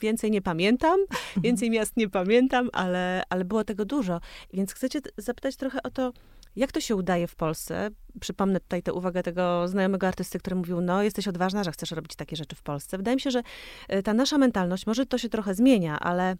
[0.00, 1.00] więcej nie pamiętam,
[1.44, 4.20] więcej miast nie pamiętam, ale, ale było tego dużo.
[4.52, 6.12] Więc chcecie zapytać trochę o to,
[6.56, 7.90] jak to się udaje w Polsce?
[8.20, 12.16] Przypomnę tutaj tę uwagę tego znajomego artysty, który mówił, no jesteś odważna, że chcesz robić
[12.16, 12.96] takie rzeczy w Polsce.
[12.96, 13.42] Wydaje mi się, że
[13.88, 16.36] e, ta nasza mentalność, może to się trochę zmienia, ale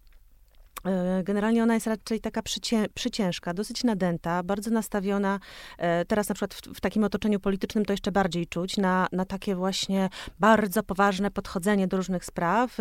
[1.24, 5.40] generalnie ona jest raczej taka przycię, przyciężka, dosyć nadęta, bardzo nastawiona,
[5.78, 9.24] e, teraz na przykład w, w, takim otoczeniu politycznym to jeszcze bardziej czuć, na, na
[9.24, 10.08] takie właśnie
[10.40, 12.76] bardzo poważne podchodzenie do różnych spraw,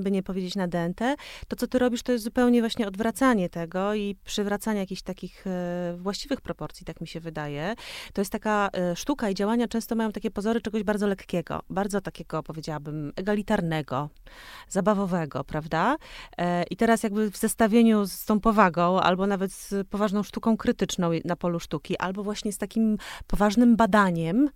[0.00, 1.14] by nie powiedzieć nadęte.
[1.48, 5.94] To, co ty robisz, to jest zupełnie właśnie odwracanie tego i przywracanie jakichś takich e,
[5.96, 7.74] właściwych proporcji, tak mi się wydaje.
[8.12, 12.42] To jest taka sztuka i działania często mają takie pozory czegoś bardzo lekkiego, bardzo takiego,
[12.42, 14.08] powiedziałabym, egalitarnego,
[14.68, 15.96] zabawowego, prawda?
[16.70, 21.36] I teraz jakby w zestawieniu z tą powagą, albo nawet z poważną sztuką krytyczną na
[21.36, 24.50] polu sztuki, albo właśnie z takim poważnym badaniem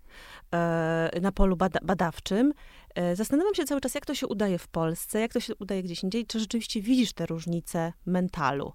[0.54, 2.52] e, na polu bada badawczym,
[2.94, 5.82] e, Zastanawiam się cały czas, jak to się udaje w Polsce, jak to się udaje
[5.82, 8.72] gdzieś indziej, czy rzeczywiście widzisz te różnice mentalu.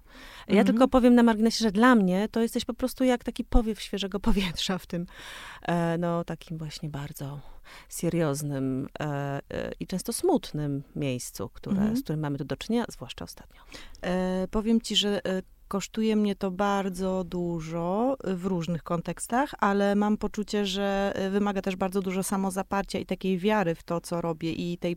[0.48, 0.66] Ja mhm.
[0.66, 4.20] tylko powiem na marginesie, że dla mnie to jesteś po prostu jak taki powiew świeżego
[4.20, 5.06] powietrza w tym,
[5.62, 7.51] e, no takim właśnie bardzo
[7.88, 9.04] serioznym e,
[9.50, 11.96] e, i często smutnym miejscu, które, mhm.
[11.96, 13.60] z którym mamy tu do czynienia, zwłaszcza ostatnio.
[14.02, 20.16] E, powiem ci, że e, kosztuje mnie to bardzo dużo w różnych kontekstach, ale mam
[20.16, 24.52] poczucie, że e, wymaga też bardzo dużo samozaparcia i takiej wiary w to, co robię
[24.52, 24.96] i tej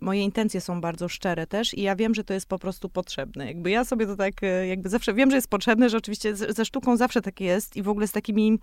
[0.00, 3.46] moje intencje są bardzo szczere też i ja wiem, że to jest po prostu potrzebne.
[3.46, 6.64] Jakby ja sobie to tak, y, jakby zawsze wiem, że jest potrzebne, że oczywiście ze
[6.64, 8.58] sztuką zawsze tak jest i w ogóle z takimi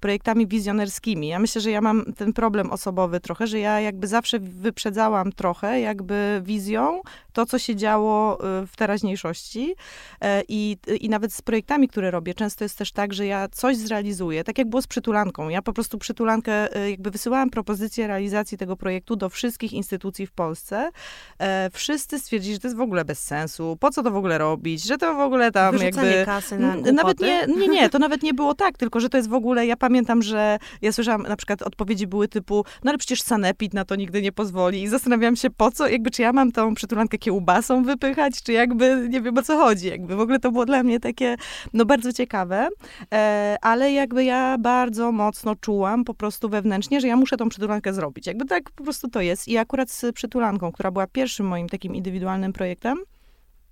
[0.00, 1.28] projektami wizjonerskimi.
[1.28, 5.80] Ja myślę, że ja mam ten problem osobowy trochę, że ja jakby zawsze wyprzedzałam trochę
[5.80, 7.00] jakby wizją
[7.32, 9.74] to, co się działo y, w teraźniejszości
[10.20, 13.76] e, i, i nawet z projektami, które robię, często jest też tak, że ja coś
[13.76, 15.48] zrealizuję, tak jak było z przytulanką.
[15.48, 20.65] Ja po prostu przytulankę, jakby wysyłałam propozycję realizacji tego projektu do wszystkich instytucji w Polsce
[20.66, 20.90] Polsce,
[21.38, 24.38] e, wszyscy stwierdzili, że to jest w ogóle bez sensu, po co to w ogóle
[24.38, 26.26] robić, że to w ogóle tam Wyrzucanie jakby...
[26.26, 29.28] kasy na Nawet nie, nie, nie, to nawet nie było tak, tylko że to jest
[29.28, 33.22] w ogóle, ja pamiętam, że ja słyszałam, na przykład odpowiedzi były typu, no ale przecież
[33.22, 36.52] sanepid na to nigdy nie pozwoli i zastanawiam się po co, jakby czy ja mam
[36.52, 40.52] tą przytulankę kiełbasą wypychać, czy jakby, nie wiem o co chodzi, jakby w ogóle to
[40.52, 41.36] było dla mnie takie,
[41.72, 42.68] no bardzo ciekawe,
[43.14, 47.92] e, ale jakby ja bardzo mocno czułam po prostu wewnętrznie, że ja muszę tą przytulankę
[47.92, 51.68] zrobić, jakby tak po prostu to jest i akurat z przytulanką która była pierwszym moim
[51.68, 52.98] takim indywidualnym projektem.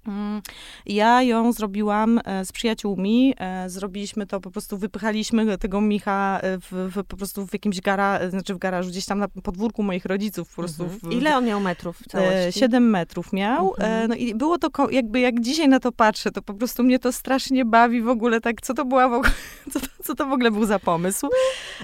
[0.09, 0.43] Mm,
[0.87, 3.35] ja ją zrobiłam e, z przyjaciółmi.
[3.39, 7.81] E, zrobiliśmy to, po prostu wypychaliśmy tego Micha e, w, w po prostu w jakimś
[7.81, 10.49] gara, znaczy w garażu, gdzieś tam na podwórku moich rodziców.
[10.49, 11.01] Po prostu mhm.
[11.01, 12.61] w, Ile on miał metrów w całości?
[12.61, 13.75] Siedem metrów miał.
[13.79, 14.09] Mhm.
[14.09, 17.13] No i było to jakby, jak dzisiaj na to patrzę, to po prostu mnie to
[17.13, 19.33] strasznie bawi w ogóle, tak, co to była w ogóle,
[19.73, 21.29] co to, co to w ogóle był za pomysł.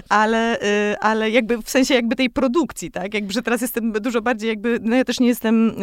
[0.09, 0.59] ale,
[1.01, 3.13] ale jakby w sensie jakby tej produkcji, tak?
[3.13, 5.75] Jakby, że teraz jestem dużo bardziej jakby, no ja też nie jestem,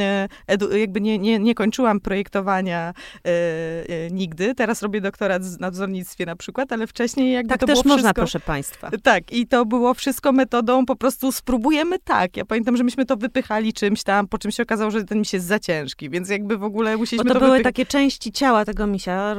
[0.76, 2.00] jakby nie, nie, nie kończyłam
[2.32, 2.94] projektowania
[3.26, 4.54] y, nigdy.
[4.54, 7.96] Teraz robię doktorat w nadzornictwie na przykład, ale wcześniej jakby tak to też było można,
[8.08, 8.90] wszystko, proszę państwa.
[9.02, 12.36] Tak, i to było wszystko metodą po prostu spróbujemy tak.
[12.36, 15.32] Ja pamiętam, że myśmy to wypychali czymś tam, po czym się okazało, że ten miś
[15.32, 17.74] jest za ciężki, więc jakby w ogóle musieliśmy Bo to, to były wypychać.
[17.74, 19.36] takie części ciała tego misia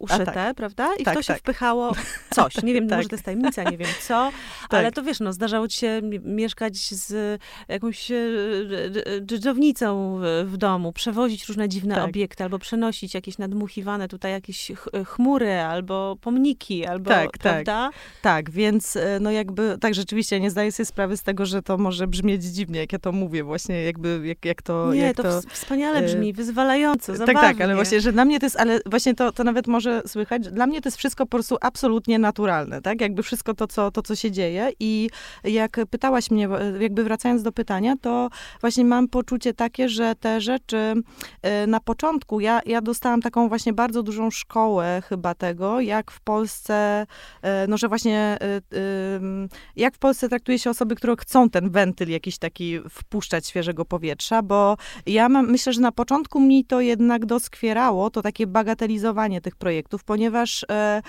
[0.00, 0.56] uszyte, tak.
[0.56, 0.88] prawda?
[0.98, 1.38] I Tak, w to się tak.
[1.38, 1.92] wpychało
[2.30, 2.62] coś.
[2.62, 2.98] Nie wiem, Tak.
[2.98, 4.30] może to jest tajemnica, nie wiem co,
[4.70, 4.80] Tak.
[4.80, 8.14] ale to wiesz, no, zdarzało ci się mi- mieszkać z jakąś e,
[8.90, 12.04] dż- dżdżownicą w- domu, przewozić różne dziwne Tak.
[12.32, 17.38] Obiekty, albo przenosić jakieś nadmuchiwane tutaj jakieś ch- chmury, albo pomniki, albo, Tak, tak.
[17.38, 17.90] prawda?
[18.22, 21.78] Tak, więc e, no jakby, tak rzeczywiście nie zdaję sobie sprawy z tego, że to
[21.78, 24.94] może brzmieć dziwnie, jak ja to mówię, właśnie jakby, jak, jak to...
[24.94, 27.40] Nie, jak to, to ws- wspaniale e, brzmi, wyzwalająco, Tak, zabawnie.
[27.40, 30.48] tak, ale właśnie, że dla mnie to jest, ale właśnie to, to nawet może słychać,
[30.48, 33.00] dla mnie to jest wszystko po prostu absolutnie naturalne, tak?
[33.00, 35.10] Jakby wszystko to co, to, co się dzieje i
[35.44, 36.48] jak pytałaś mnie,
[36.80, 38.28] jakby wracając do pytania, to
[38.60, 40.94] właśnie mam poczucie takie, że te rzeczy
[41.42, 46.20] e, na początku, ja, ja dostałam taką właśnie bardzo dużą szkołę chyba tego, jak w
[46.20, 47.06] Polsce,
[47.42, 51.70] e, no że właśnie, e, ym, jak w Polsce traktuje się osoby, które chcą ten
[51.70, 56.80] wentyl jakiś taki wpuszczać świeżego powietrza, bo ja mam, myślę, że na początku mi to
[56.80, 61.02] jednak doskwierało, to takie bagatelizowanie tych projektów, ponieważ e,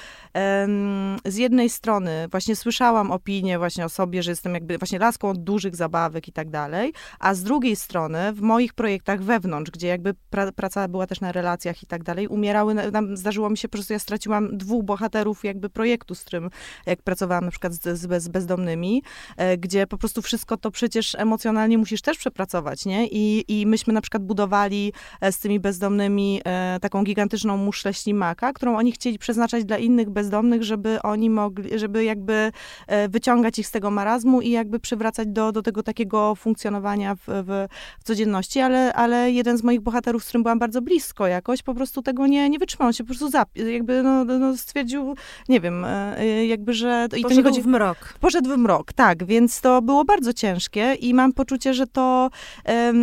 [1.26, 5.44] z jednej strony właśnie słyszałam opinię właśnie o sobie, że jestem jakby właśnie laską od
[5.44, 10.14] dużych zabawek i tak dalej, a z drugiej strony w moich projektach wewnątrz, gdzie jakby
[10.30, 13.68] pra, praca była też na relacjach i tak dalej, umierały, na- nam zdarzyło mi się,
[13.68, 16.50] po prostu ja straciłam dwóch bohaterów jakby projektu, z którym
[16.86, 19.04] jak pracowałam na przykład z, z, bez- z bezdomnymi,
[19.38, 23.08] e, gdzie po prostu wszystko to przecież emocjonalnie musisz też przepracować, nie?
[23.08, 28.54] I, i myśmy na przykład budowali e, z tymi bezdomnymi e, taką gigantyczną muszlę ślimaka,
[28.54, 32.52] którą oni chcieli przeznaczać dla innych bezdomnych, żeby oni mogli, żeby jakby
[32.88, 37.20] e, wyciągać ich z tego marazmu i jakby przywracać do, do tego takiego funkcjonowania w,
[37.28, 37.68] w,
[38.00, 41.74] w codzienności, ale, ale jeden z moich bohaterów, z którym byłam bardzo blisko jakoś, po
[41.74, 45.16] prostu tego nie, nie wytrzymał, on się po prostu zap, jakby no, no stwierdził,
[45.50, 47.08] nie wiem, e, e, jakby, że...
[47.08, 48.14] I to nie Poszedł chodzi w mrok.
[48.20, 52.30] Poszedł w mrok, tak, więc to było bardzo ciężkie i mam poczucie, że to,
[52.66, 52.94] e,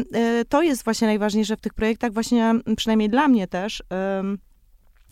[0.48, 3.82] to jest właśnie najważniejsze w tych projektach, właśnie przynajmniej dla mnie też.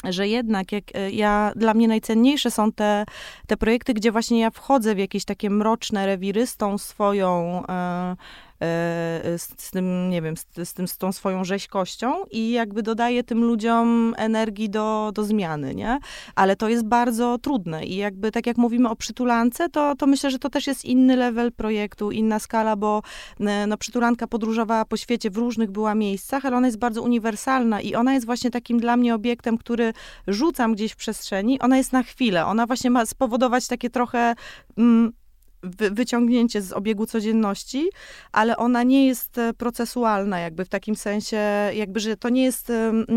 [0.04, 3.04] że jednak jak ja, dla mnie najcenniejsze są te,
[3.46, 8.16] te projekty, gdzie właśnie ja wchodzę w jakieś takie mroczne rewiry z tą swoją, e,
[8.60, 13.24] z, z tym, nie wiem, z, z, tym, z tą swoją rzeźkością i jakby dodaję
[13.24, 15.98] tym ludziom energii do, do zmiany, nie?
[16.34, 20.30] Ale to jest bardzo trudne i jakby tak jak mówimy o przytulance, to, to myślę,
[20.30, 23.02] że to też jest inny level projektu, inna skala, bo
[23.40, 27.80] e, no, przytulanka podróżowała po świecie, w różnych była miejscach, ale ona jest bardzo uniwersalna
[27.80, 29.92] i ona jest właśnie takim dla mnie obiektem, który
[30.26, 34.34] rzucam gdzieś w przestrzeni, ona jest na chwilę, ona właśnie ma spowodować takie trochę
[34.78, 35.12] mm,
[35.92, 37.88] wyciągnięcie z obiegu codzienności,
[38.32, 41.36] ale ona nie jest e, procesualna jakby w takim sensie,
[41.74, 42.72] jakby, że to nie jest,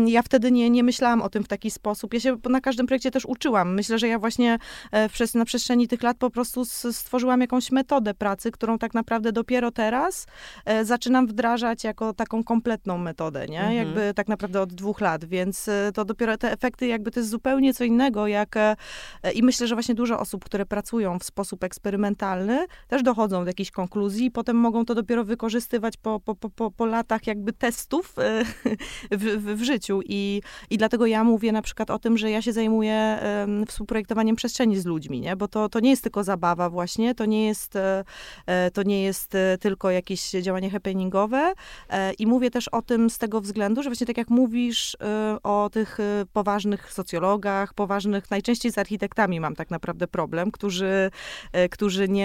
[0.06, 2.14] ja wtedy nie, nie myślałam o tym w taki sposób.
[2.14, 3.74] Ja się na każdym projekcie też uczyłam.
[3.74, 4.58] Myślę, że ja właśnie
[4.92, 8.94] e, w przes- na przestrzeni tych lat po prostu stworzyłam jakąś metodę pracy, którą tak
[8.94, 10.26] naprawdę dopiero teraz
[10.64, 13.60] e, zaczynam wdrażać jako taką kompletną metodę, nie?
[13.60, 13.76] Mhm.
[13.76, 17.74] Jakby tak naprawdę od dwóch lat, więc to dopiero te efekty jakby to jest zupełnie
[17.74, 18.54] co innego, jak
[19.34, 22.31] i myślę, że właśnie dużo osób, które pracują w sposób eksperymentalny,
[22.88, 26.86] też dochodzą do jakiejś konkluzji i potem mogą to dopiero wykorzystywać po, po, po, po,
[26.86, 28.44] latach jakby testów e,
[29.10, 30.00] w, w, w życiu.
[30.04, 34.36] I, I dlatego ja mówię na przykład o tym, że ja się zajmuję em, współprojektowaniem
[34.36, 35.36] przestrzeni z ludźmi, nie?
[35.36, 38.04] bo to, to nie jest tylko zabawa właśnie, to nie jest, e,
[38.46, 41.52] e, to nie jest tylko jakieś działanie happeningowe.
[42.18, 44.96] I mówię też o tym z tego względu, że właśnie tak jak mówisz
[45.42, 45.98] o tych
[46.32, 51.10] poważnych socjologach, poważnych, najczęściej z architektami mam tak naprawdę problem, którzy,
[51.70, 52.21] którzy nie,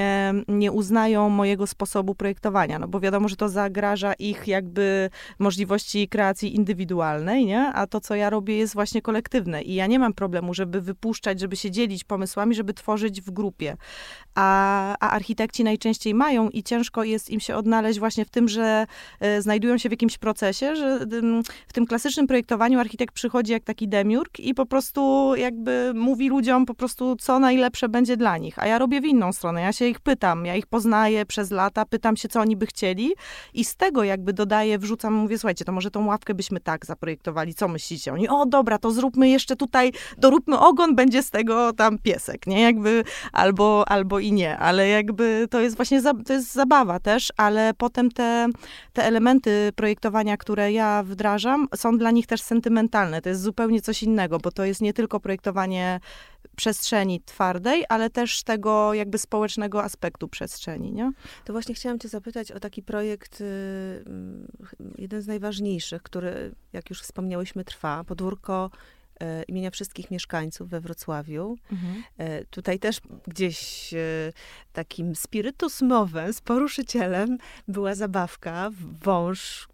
[0.48, 6.56] nie uznają mojego sposobu projektowania, no bo wiadomo, że to zagraża ich jakby możliwości kreacji
[6.56, 7.68] indywidualnej, nie?
[7.74, 11.40] A to, co ja robię, jest właśnie kolektywne i ja nie mam problemu, żeby wypuszczać,
[11.40, 13.78] żeby się dzielić pomysłami, żeby tworzyć w grupie.
[14.36, 18.86] A, a architekci najczęściej mają i ciężko jest im się odnaleźć właśnie w tym, że
[19.20, 21.00] e, znajdują się w jakimś procesie, że
[21.68, 26.66] w tym klasycznym projektowaniu architekt przychodzi jak taki demiurg i po prostu jakby mówi ludziom
[26.66, 28.60] po prostu, co najlepsze będzie dla nich.
[28.60, 29.62] A ja robię w inną stronę.
[29.62, 33.14] Ja się ich pytam, ja ich poznaję przez lata, pytam się, co oni by chcieli
[33.54, 37.54] i z tego jakby dodaję, wrzucam, mówię, słuchajcie, to może tą ławkę byśmy tak zaprojektowali,
[37.54, 38.14] co myślicie?
[38.14, 42.62] Oni, o dobra, to zróbmy jeszcze tutaj, doróbmy ogon, będzie z tego tam piesek, nie?
[42.62, 47.34] Jakby albo, albo i nie, ale jakby to jest właśnie, za, to jest zabawa też,
[47.38, 48.48] ale potem te,
[48.94, 53.22] te elementy projektowania, które ja wdrażam, są dla nich też sentymentalne.
[53.22, 56.00] To jest zupełnie coś innego, bo to jest nie tylko projektowanie
[56.56, 61.12] przestrzeni twardej, ale też tego jakby społecznego aspektu przestrzeni, nie?
[61.46, 63.44] To właśnie chciałam cię zapytać o taki projekt, y,
[64.06, 64.48] mm,
[64.98, 68.04] jeden z najważniejszych, który, jak już wspomniałyśmy, trwa.
[68.04, 68.70] Podwórko
[69.20, 71.58] e, imienia wszystkich mieszkańców we Wrocławiu.
[71.72, 72.04] Mhm.
[72.18, 73.94] E, tutaj też gdzieś
[74.74, 78.70] takim spiritus movem z poruszycielem była zabawka,
[79.04, 79.68] wąż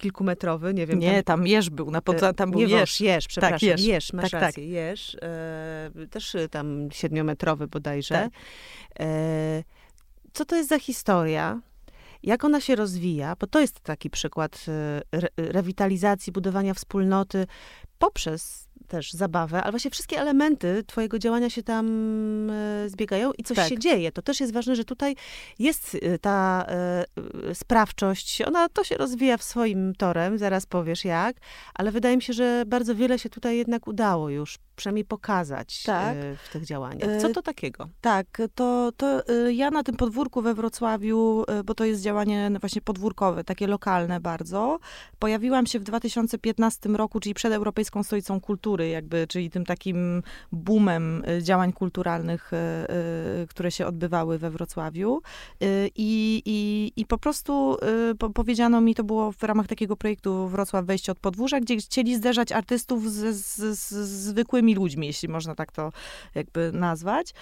[0.00, 0.98] kilkumetrowy, nie wiem.
[0.98, 3.00] Nie, tam, tam jeż był, na pod, tam był nie jeż.
[3.00, 3.84] Jeż, przepraszam, tak, jeż.
[3.84, 4.72] jeż, masz tak, rację, tak.
[4.72, 5.16] jeż.
[5.22, 8.14] E, też tam siedmiometrowy bodajże.
[8.14, 8.32] Tak.
[9.00, 9.64] E,
[10.32, 11.60] co to jest za historia?
[12.22, 13.36] Jak ona się rozwija?
[13.40, 14.66] Bo to jest taki przykład
[15.12, 17.46] re rewitalizacji, budowania wspólnoty
[17.98, 21.86] poprzez też zabawę, ale właśnie wszystkie elementy twojego działania się tam
[22.50, 23.68] e, zbiegają i coś tak.
[23.68, 24.12] się dzieje.
[24.12, 25.16] To też jest ważne, że tutaj
[25.58, 27.04] jest e, ta e,
[27.54, 31.36] sprawczość, ona to się rozwija w swoim torem, zaraz powiesz jak,
[31.74, 36.16] ale wydaje mi się, że bardzo wiele się tutaj jednak udało już przynajmniej pokazać tak.
[36.44, 37.20] w tych działaniach.
[37.20, 37.88] Co to takiego?
[38.00, 43.44] Tak, to, to ja na tym podwórku we Wrocławiu, bo to jest działanie właśnie podwórkowe,
[43.44, 44.78] takie lokalne bardzo,
[45.18, 51.22] pojawiłam się w 2015 roku, czyli przed Europejską Stolicą Kultury, jakby, czyli tym takim boomem
[51.42, 52.50] działań kulturalnych,
[53.48, 55.22] które się odbywały we Wrocławiu.
[55.94, 57.76] I, i, i po prostu
[58.34, 62.52] powiedziano mi, to było w ramach takiego projektu Wrocław Wejście od Podwórza, gdzie chcieli zderzać
[62.52, 65.92] artystów z, z, z zwykłymi ludźmi, jeśli można tak to
[66.34, 67.34] jakby nazwać.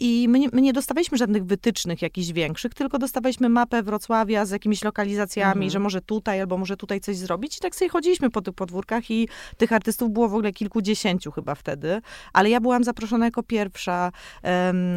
[0.00, 4.50] I my nie, my nie dostawaliśmy żadnych wytycznych jakichś większych, tylko dostawaliśmy mapę Wrocławia z
[4.50, 5.70] jakimiś lokalizacjami, mhm.
[5.70, 7.56] że może tutaj albo może tutaj coś zrobić.
[7.56, 11.54] I tak sobie chodziliśmy po tych podwórkach i tych artystów było w ogóle kilkudziesięciu chyba
[11.54, 12.00] wtedy,
[12.32, 14.12] ale ja byłam zaproszona jako pierwsza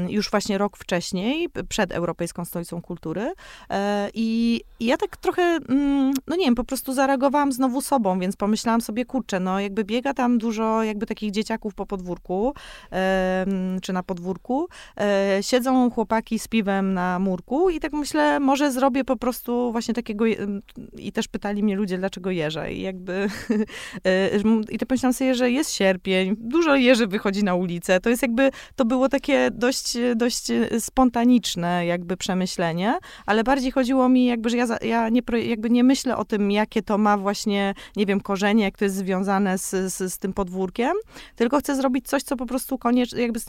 [0.09, 3.33] już właśnie rok wcześniej, przed Europejską Stolicą Kultury
[3.69, 8.19] e, i, i, ja tak trochę, mm, no nie wiem, po prostu zareagowałam znowu sobą,
[8.19, 12.53] więc pomyślałam sobie, kurczę, no jakby biega tam dużo jakby takich dzieciaków po podwórku,
[13.81, 19.03] czy na podwórku, e, siedzą chłopaki z piwem na murku i tak myślę, może zrobię
[19.03, 20.25] po prostu właśnie takiego,
[20.97, 23.13] i też pytali mnie ludzie, dlaczego jeża i jakby,
[24.05, 24.29] e,
[24.69, 27.99] i to pomyślałam sobie, że jest sierpień, dużo jeży wychodzi na ulicę.
[27.99, 30.47] To jest jakby, to było takie dość, dość
[30.79, 36.17] spontaniczne jakby przemyślenie, ale bardziej chodziło mi jakby, że ja, ja nie, jakby nie myślę
[36.17, 40.13] o tym, jakie to ma właśnie, nie wiem, korzenie, jak to jest związane z, z,
[40.13, 40.93] z tym podwórkiem,
[41.35, 43.39] tylko chcę zrobić coś, co po prostu koniecznie, jakby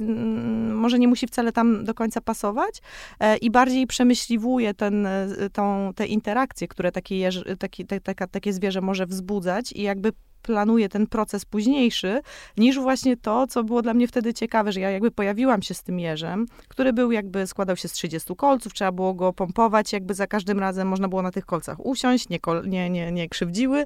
[0.75, 2.83] może nie musi wcale tam do końca pasować
[3.21, 8.27] e, i bardziej przemyśliwuję ten, e, tą, te interakcje, które takie, jeż, taki, te, taka,
[8.27, 10.13] takie zwierzę może wzbudzać i jakby
[10.45, 12.21] planuję ten proces późniejszy,
[12.57, 15.83] niż właśnie to, co było dla mnie wtedy ciekawe, że ja jakby pojawiłam się z
[15.83, 20.15] tym jeżem, który był jakby, składał się z 30 kolców, trzeba było go pompować, jakby
[20.15, 23.85] za każdym razem można było na tych kolcach usiąść, nie, kol, nie, nie, nie krzywdziły,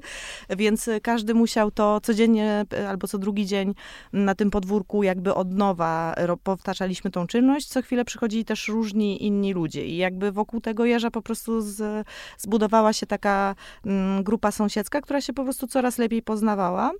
[0.49, 3.73] więc każdy musiał to codziennie albo co drugi dzień
[4.13, 9.53] na tym podwórku jakby od nowa powtarzaliśmy tą czynność, co chwilę przychodzili też różni inni
[9.53, 15.01] ludzie i jakby wokół tego jeża po prostu z, zbudowała się taka mm, grupa sąsiedzka,
[15.01, 16.91] która się po prostu coraz lepiej poznała poznawała.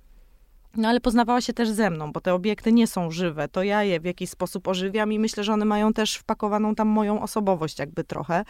[0.76, 3.48] No ale poznawała się też ze mną, bo te obiekty nie są żywe.
[3.48, 6.88] To ja je w jakiś sposób ożywiam i myślę, że one mają też wpakowaną tam
[6.88, 8.44] moją osobowość jakby trochę.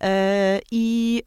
[0.00, 1.22] E, I,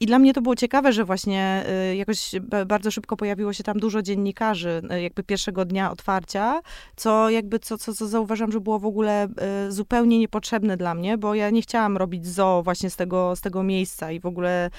[0.00, 2.30] i dla mnie to było ciekawe, że właśnie e, jakoś
[2.66, 6.60] bardzo szybko pojawiło się tam dużo dziennikarzy e, jakby pierwszego dnia otwarcia,
[6.96, 9.28] co jakby, co, co, co zauważam, że było w ogóle
[9.68, 13.62] zupełnie niepotrzebne dla mnie, bo ja nie chciałam robić zo właśnie z tego, z tego
[13.62, 14.70] miejsca i w ogóle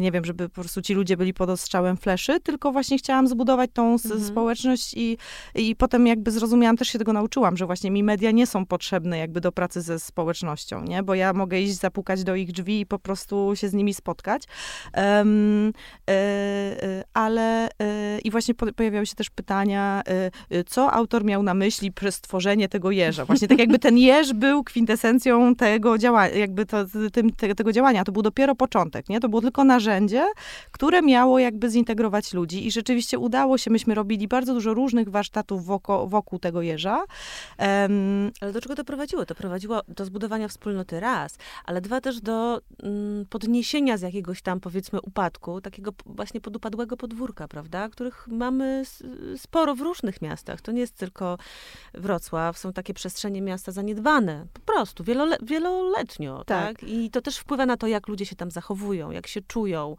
[0.00, 3.70] nie wiem, żeby po prostu ci ludzie byli pod ostrzałem fleszy, tylko właśnie chciałam zbudować
[3.74, 4.24] tą mhm.
[4.24, 5.18] społeczność i,
[5.54, 9.18] i potem jakby zrozumiałam, też się tego nauczyłam, że właśnie mi media nie są potrzebne
[9.18, 11.02] jakby do pracy ze społecznością, nie?
[11.02, 14.42] Bo ja mogę iść zapukać do ich drzwi i po prostu się z nimi spotkać.
[14.96, 15.72] Um,
[16.10, 20.02] e, ale e, i właśnie po, pojawiały się też pytania,
[20.66, 23.24] co autor miał na myśli przez tworzenie tego jeża.
[23.24, 26.76] Właśnie tak jakby ten jeż był kwintesencją tego działania, jakby to,
[27.12, 28.04] tym, te, tego działania.
[28.04, 29.20] To był dopiero początek, nie?
[29.20, 30.26] To było tylko narzędzie,
[30.70, 35.64] które miało jakby zintegrować ludzi i rzeczywiście udało się, myśmy robili bardzo dużo różnych warsztatów
[35.64, 37.04] wokół, wokół tego jeża.
[37.58, 39.26] Um, ale do czego to prowadziło?
[39.26, 44.60] To prowadziło do zbudowania wspólnoty raz, ale dwa też do mm, podniesienia z jakiegoś tam
[44.60, 47.88] powiedzmy upadku, takiego właśnie podupadłego podwórka, prawda?
[47.88, 48.82] Których mamy
[49.36, 50.60] sporo w różnych miastach.
[50.60, 51.38] To nie jest tylko
[51.94, 56.80] Wrocław, są takie przestrzenie miasta zaniedbane, po prostu, wielole, wieloletnio, tak.
[56.80, 56.88] tak?
[56.88, 59.96] I to też wpływa na to, jak ludzie się tam zachowują, jak się czują,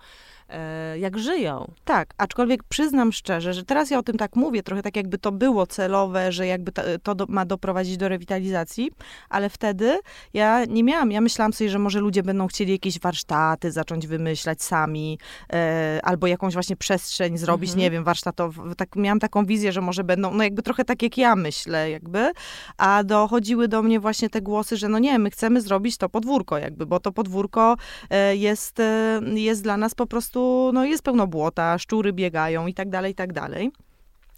[0.99, 1.71] jak żyją.
[1.85, 5.31] Tak, aczkolwiek przyznam szczerze, że teraz ja o tym tak mówię, trochę tak jakby to
[5.31, 8.91] było celowe, że jakby to, to do, ma doprowadzić do rewitalizacji,
[9.29, 9.99] ale wtedy
[10.33, 14.63] ja nie miałam, ja myślałam sobie, że może ludzie będą chcieli jakieś warsztaty zacząć wymyślać
[14.63, 15.19] sami,
[15.53, 17.79] e, albo jakąś właśnie przestrzeń zrobić, mhm.
[17.79, 18.75] nie wiem, warsztatową.
[18.75, 22.31] Tak, miałam taką wizję, że może będą, no jakby trochę tak jak ja myślę, jakby,
[22.77, 26.57] a dochodziły do mnie właśnie te głosy, że no nie, my chcemy zrobić to podwórko,
[26.57, 27.75] jakby, bo to podwórko
[28.09, 30.42] e, jest, e, jest dla nas po prostu,
[30.73, 33.71] no jest pełno błota, szczury biegają i tak dalej, i tak dalej.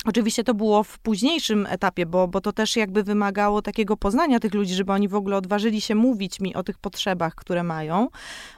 [0.06, 4.53] Oczywiście to było w późniejszym etapie, bo, bo to też jakby wymagało takiego poznania tych
[4.53, 8.08] ludzi, żeby oni w ogóle odważyli się mówić mi o tych potrzebach, które mają,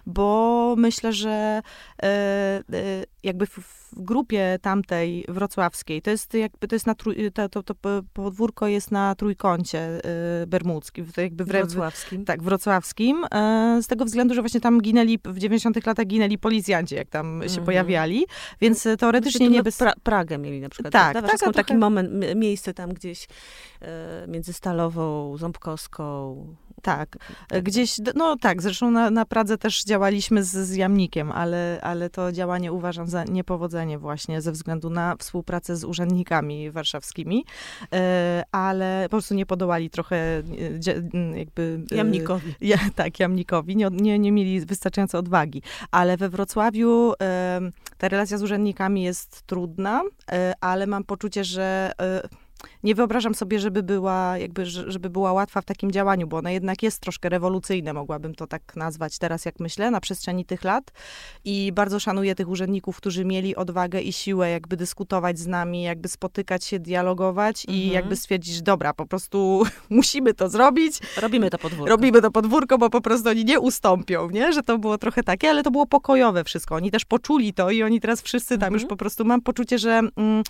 [0.06, 1.62] bo myślę, że
[2.04, 2.64] e, e,
[3.24, 3.60] jakby w,
[3.98, 7.76] w, grupie tamtej wrocławskiej, to jest jakby, to jest na trój, to, to, to
[8.14, 12.26] podwórko jest na trójkącie e, bermudzkim, to jakby w, wrocławskim.
[12.26, 13.26] Tak, wrocławskim,
[13.82, 17.48] z tego względu, że właśnie tam ginęli, w 90 latach ginęli policjanci, jak tam się
[17.48, 17.66] mhm.
[17.66, 18.26] pojawiali,
[18.62, 19.78] więc teoretycznie nie bez...
[19.78, 20.94] Pra Pragę mieli na przykład.
[20.94, 23.28] Tak, tak taka taki moment, miejsce tam gdzieś
[23.82, 26.36] e, między Stalową, Ząbkowską.
[26.82, 27.18] Tak,
[27.48, 32.10] tak, gdzieś, no tak, zresztą na, na Pradze też działaliśmy z, z Jamnikiem, ale, ale
[32.10, 37.46] to działanie uważam za niepowodzenie właśnie ze względu na współpracę z urzędnikami warszawskimi,
[37.94, 40.44] e, ale po prostu nie podołali trochę e,
[41.38, 41.82] jakby...
[41.92, 42.54] Jamnikowi.
[42.62, 45.62] Ja, tak, Jamnikowi, nie, nie, nie mieli wystarczająco odwagi,
[45.92, 47.14] ale we Wrocławiu
[47.98, 50.02] ta relacja z urzędnikami jest trudna,
[50.62, 51.92] ale mam poczucie, że
[52.84, 56.84] nie wyobrażam sobie, żeby była, jakby, żeby była łatwa w takim działaniu, bo ona jednak
[56.84, 60.92] jest troszkę rewolucyjna, mogłabym to tak nazwać teraz, jak myślę, na przestrzeni tych lat.
[61.46, 66.08] I bardzo szanuję tych urzędników, którzy mieli odwagę i siłę jakby dyskutować z nami, jakby
[66.08, 67.78] spotykać się, dialogować mhm.
[67.78, 71.00] i jakby stwierdzić, dobra, po prostu musimy to zrobić.
[71.18, 71.90] Robimy to podwórko.
[71.90, 74.54] Robimy to podwórko, bo po prostu oni nie ustąpią, nie?
[74.54, 76.76] Że to było trochę takie, ale to było pokojowe wszystko.
[76.76, 78.74] Oni też poczuli to i oni teraz wszyscy tam mhm.
[78.74, 80.44] już po prostu, mam poczucie, że, mm,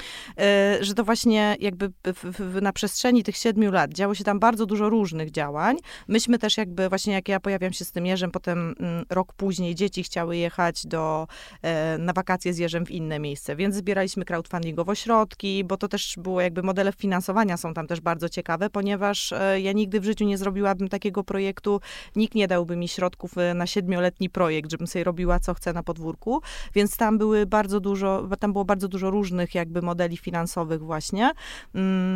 [0.82, 1.92] y, że to właśnie jakby
[2.24, 5.78] w, na przestrzeni tych siedmiu lat działo się tam bardzo dużo różnych działań.
[6.08, 9.76] Myśmy też jakby, właśnie jak ja pojawiam się z tym Jerzem, potem mm, rok później
[9.76, 11.28] dzieci chciały jechać do,
[11.62, 16.16] e, na wakacje z Jerzem w inne miejsce, więc zbieraliśmy crowdfundingowo środki, bo to też
[16.18, 20.26] było jakby modele finansowania są tam też bardzo ciekawe, ponieważ e, ja nigdy w życiu
[20.26, 21.82] nie zrobiłabym takiego projektu,
[22.16, 25.84] nikt nie dałby mi środków e, na siedmioletni projekt, żebym sobie robiła co chcę na
[25.84, 26.42] podwórku,
[26.76, 31.32] więc tam były bardzo dużo, tam było bardzo dużo różnych jakby modeli finansowych właśnie.
[31.76, 32.07] Mm,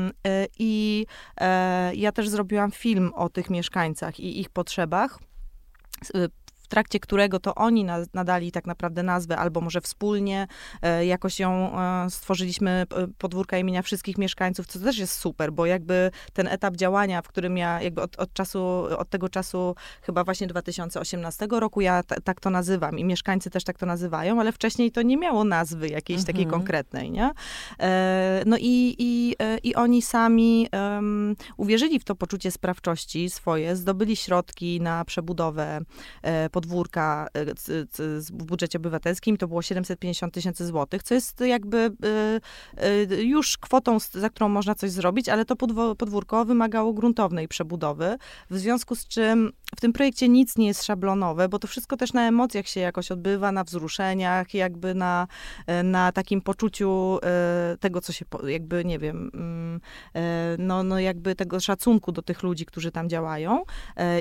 [0.60, 1.06] I
[1.38, 5.20] e, ja też zrobiłam film o tych mieszkańcach i ich potrzebach
[6.72, 10.48] trakcie którego to oni nadali tak naprawdę nazwę, albo może wspólnie
[10.82, 15.66] e, jakoś ją e, stworzyliśmy, e, podwórka imienia wszystkich mieszkańców, co też jest super, bo
[15.66, 18.60] jakby ten etap działania, w którym ja jakby od, od czasu,
[18.98, 23.78] od tego czasu chyba właśnie 2018 roku ja tak to nazywam i mieszkańcy też tak
[23.78, 26.36] to nazywają, ale wcześniej to nie miało nazwy jakiejś mhm.
[26.36, 27.32] takiej konkretnej, nie?
[28.46, 34.82] no i, i, i oni sami um, uwierzyli w to poczucie sprawczości swoje, zdobyli środki
[34.82, 35.82] na przebudowę
[36.52, 37.46] pod podwórka e,
[38.32, 41.92] w budżecie obywatelskim, to było 750 tysięcy złotych, co jest jakby e,
[42.78, 45.56] e, już kwotą, za którą można coś zrobić, ale to
[45.98, 48.18] podwórko wymagało gruntownej przebudowy,
[48.50, 52.14] w związku z czym w tym projekcie nic nie jest szablonowe, bo to wszystko też
[52.14, 55.28] na emocjach się jakoś odbywa, na wzruszeniach, jakby na,
[55.84, 57.20] na takim poczuciu
[57.80, 59.82] tego, co się, jakby, nie wiem, mm,
[60.58, 63.64] no, no jakby tego szacunku do tych ludzi, którzy tam działają.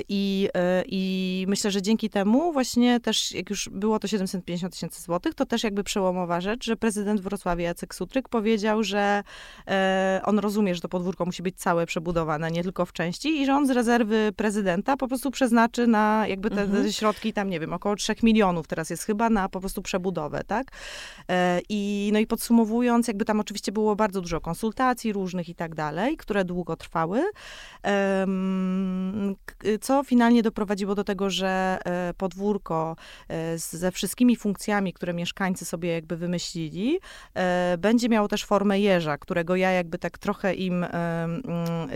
[0.09, 0.49] I,
[0.85, 5.35] i myślę, że dzięki temu temu właśnie też, jak już było to 750 tysięcy złotych,
[5.35, 9.23] to też jakby przełomowa rzecz, że prezydent Wrocławia Jacek Sutryk powiedział, że
[9.67, 13.45] e, on rozumie, że to podwórko musi być całe przebudowane, nie tylko w części i
[13.45, 16.91] że on z rezerwy prezydenta po prostu przeznaczy na jakby te, mhm.
[16.91, 20.67] środki tam, nie wiem, około 3 milionów teraz jest chyba na po prostu przebudowę, tak?
[21.29, 25.75] E, I no i podsumowując, jakby tam oczywiście było bardzo dużo konsultacji różnych i tak
[25.75, 27.23] dalej, które długo trwały,
[27.85, 28.27] e,
[29.81, 32.95] co finalnie doprowadziło do tego, że e, podwórko
[33.29, 36.99] e, ze wszystkimi funkcjami, które mieszkańcy sobie jakby wymyślili,
[37.33, 41.41] e, będzie miało też formę jeża, którego ja jakby tak trochę im mm,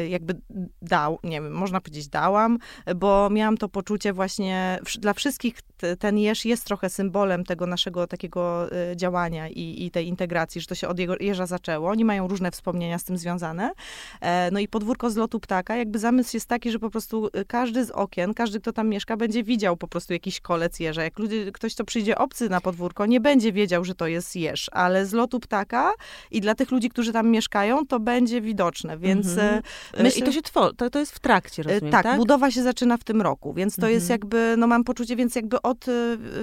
[0.10, 0.42] jakby
[0.82, 2.58] dał, nie wiem, można powiedzieć dałam,
[2.96, 5.60] bo miałam to poczucie właśnie, dla wszystkich
[6.00, 10.68] ten jeż jest trochę symbolem tego naszego takiego e, działania i, i tej integracji, że
[10.68, 11.90] to się od jeża zaczęło.
[11.90, 13.72] Oni mają różne wspomnienia z tym związane.
[14.52, 17.92] No i podwórko z lotu ptaka, jakby zamysł jest taki, że po prostu każdy z
[17.92, 21.04] okien, każdy, kto tam mieszka, będzie widział po prostu jakiś kolec jeża.
[21.04, 24.70] Jak ludzie, ktoś, kto przyjdzie obcy na podwórko, nie będzie wiedział, że to jest jeż,
[24.74, 25.92] ale z lotu ptaka
[26.32, 29.62] i dla tych ludzi, którzy tam mieszkają, to będzie widoczne, więc mhm.
[29.94, 32.18] E, myślę, I to się tworzy, to, to jest w trakcie, e, rozumiem, tak, tak?
[32.18, 33.94] budowa się zaczyna w tym roku, więc to mhm.
[33.94, 35.92] jest jakby, no mam poczucie, więc jakby od, e,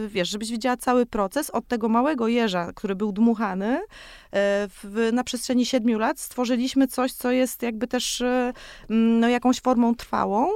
[0.08, 3.80] wiesz, żebyś widziała cały proces, od tego małego jeża, który był dmuchany,
[4.32, 8.22] w, na przestrzeni siedmiu lat stworzyliśmy coś, co jest jakby też
[8.88, 10.46] no, jakąś formą trwałą,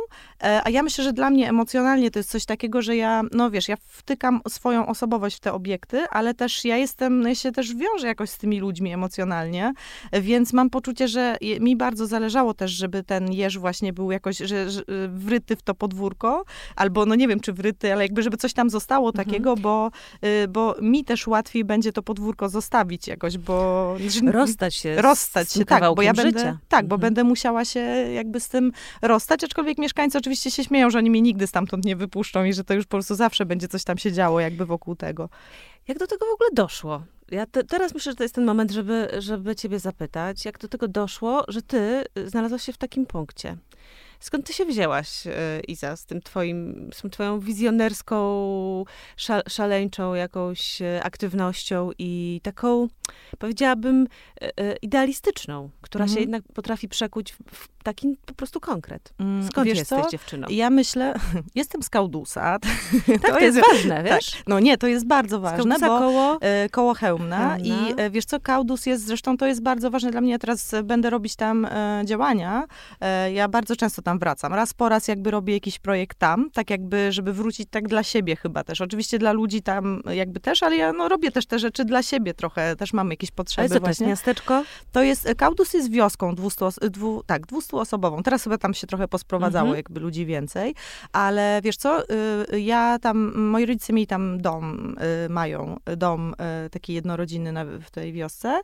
[0.65, 3.69] a ja myślę, że dla mnie emocjonalnie to jest coś takiego, że ja, no wiesz,
[3.69, 7.75] ja wtykam swoją osobowość w te obiekty, ale też ja jestem, no ja się też
[7.75, 9.73] wiążę jakoś z tymi ludźmi emocjonalnie,
[10.13, 14.71] więc mam poczucie, że mi bardzo zależało też, żeby ten jeż właśnie był jakoś że,
[14.71, 16.45] że wryty w to podwórko,
[16.77, 19.27] albo no nie wiem, czy wryty, ale jakby, żeby coś tam zostało mhm.
[19.27, 19.91] takiego, bo,
[20.25, 23.66] y, bo mi też łatwiej będzie to podwórko zostawić jakoś, bo...
[24.33, 26.23] Rozstać się Rozstać się, tak, bo ja życia.
[26.23, 27.01] będę, tak, bo mhm.
[27.01, 27.81] będę musiała się
[28.15, 31.97] jakby z tym rozstać, aczkolwiek mieszkańcy oczywiście się śmieją, że oni mnie nigdy stamtąd nie
[31.97, 34.97] wypuszczą i że to już po prostu zawsze będzie coś tam się działo jakby wokół
[34.97, 35.29] tego.
[35.89, 37.03] Jak do tego w ogóle doszło?
[37.31, 40.69] Ja te, teraz myślę, że to jest ten moment, żeby, żeby ciebie zapytać, jak do
[40.69, 43.57] tego doszło, że ty znalazłaś się w takim punkcie.
[44.21, 48.85] Skąd ty się wzięłaś, e, Iza, z tym twoim, z tą twoją wizjonerską,
[49.49, 52.89] szaleńczą jakąś e, aktywnością i taką,
[53.39, 54.09] powiedziałabym,
[54.41, 56.15] e, idealistyczną, która mhm.
[56.15, 59.13] się jednak potrafi przekuć w taki po prostu konkret.
[59.19, 60.11] Mm, Skąd wiesz jesteś co?
[60.11, 60.47] dziewczyną?
[60.51, 61.15] Ja myślę,
[61.55, 62.59] jestem z Kaudusa.
[63.07, 64.05] tak, to, to jest, ważne, tak.
[64.05, 64.31] wiesz?
[64.31, 64.43] Tak.
[64.47, 66.39] No nie, to jest bardzo ważne, bo koło,
[66.71, 67.73] koło Hełmna, i
[68.11, 71.37] wiesz co, Kaudus jest, zresztą to jest bardzo ważne dla mnie, ja teraz będę robić
[71.37, 71.69] tam
[72.05, 72.65] działania.
[73.35, 74.55] ja bardzo często tam wracam.
[74.55, 78.37] Raz po raz jakby robię jakiś projekt tam, tak jakby, żeby wrócić tak dla siebie
[78.37, 78.81] chyba też.
[78.81, 82.35] Oczywiście dla ludzi tam jakby też, ale ja no, robię też te rzeczy dla siebie
[82.35, 84.65] trochę, też mam jakieś potrzeby Ale co to jest miasteczko?
[84.93, 88.23] To jest, Kaudus jest wioską dwustu, dwu, tak, dwustuosobową.
[88.23, 89.77] Teraz chyba tam się trochę posprowadzało mhm.
[89.77, 90.75] jakby ludzi więcej,
[91.13, 92.03] ale wiesz co,
[92.53, 94.97] y, ja tam, moi rodzice mieli tam dom,
[95.27, 96.35] y, mają dom
[96.67, 98.61] y, taki jednorodzinny na, w tej wiosce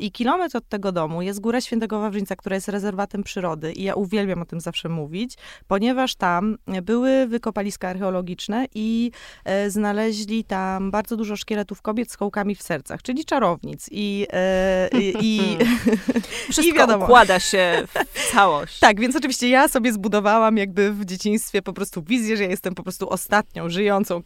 [0.00, 3.94] i kilometr od tego domu jest Góra Świętego Wawrzyńca, która jest rezerwatem przyrody i ja
[3.94, 5.34] uwielbiam o tym zawsze mówić,
[5.68, 9.10] ponieważ tam były wykopaliska archeologiczne i
[9.44, 13.88] e, znaleźli tam bardzo dużo szkieletów kobiet z kołkami w sercach, czyli czarownic.
[13.90, 15.40] I, e, i,
[16.50, 17.04] Wszystko i wiadomo.
[17.04, 17.82] układa się
[18.14, 18.78] w całość.
[18.78, 22.74] tak, więc oczywiście ja sobie zbudowałam jakby w dzieciństwie po prostu wizję, że ja jestem
[22.74, 24.22] po prostu ostatnią żyjącą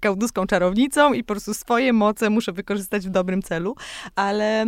[0.00, 3.76] kałduską czarownicą i po prostu swoje moce muszę wykorzystać w dobrym celu,
[4.14, 4.66] ale, e,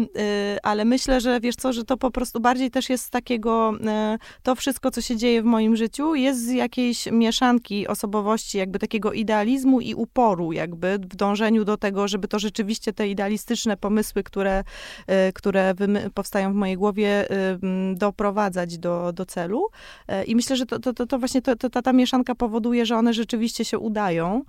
[0.62, 4.18] ale myślę, że wiesz co, że to po prostu bardziej też jest z takiego, e,
[4.42, 9.12] to wszystko, co się dzieje w moim życiu, jest z jakiejś mieszanki osobowości, jakby takiego
[9.12, 14.64] idealizmu i uporu, jakby w dążeniu do tego, żeby to rzeczywiście te idealistyczne pomysły, które,
[15.06, 15.74] e, które
[16.14, 17.58] powstają w mojej głowie, e,
[17.94, 19.66] doprowadzać do, do celu.
[20.08, 22.96] E, I myślę, że to, to, to właśnie to, to, ta, ta mieszanka powoduje, że
[22.96, 24.42] one rzeczywiście się udają,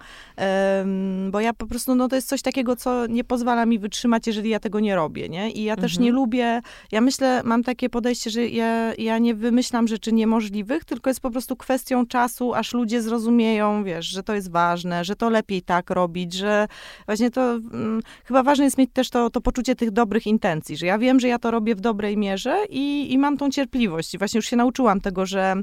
[1.31, 4.49] bo ja po prostu, no to jest coś takiego, co nie pozwala mi wytrzymać, jeżeli
[4.49, 5.51] ja tego nie robię, nie?
[5.51, 6.05] I ja też mhm.
[6.05, 6.61] nie lubię,
[6.91, 11.31] ja myślę, mam takie podejście, że ja, ja nie wymyślam rzeczy niemożliwych, tylko jest po
[11.31, 15.89] prostu kwestią czasu, aż ludzie zrozumieją, wiesz, że to jest ważne, że to lepiej tak
[15.89, 16.67] robić, że
[17.05, 17.41] właśnie to
[17.71, 21.19] hmm, chyba ważne jest mieć też to, to poczucie tych dobrych intencji, że ja wiem,
[21.19, 24.13] że ja to robię w dobrej mierze i, i mam tą cierpliwość.
[24.13, 25.55] I właśnie już się nauczyłam tego, że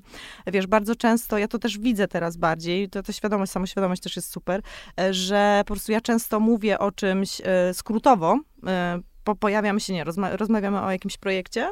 [0.47, 4.33] wiesz, bardzo często, ja to też widzę teraz bardziej, to, to świadomość, samoświadomość też jest
[4.33, 4.63] super,
[5.01, 9.93] e, że po prostu ja często mówię o czymś e, skrótowo, e, po, pojawiamy się,
[9.93, 11.71] nie, rozma rozmawiamy o jakimś projekcie,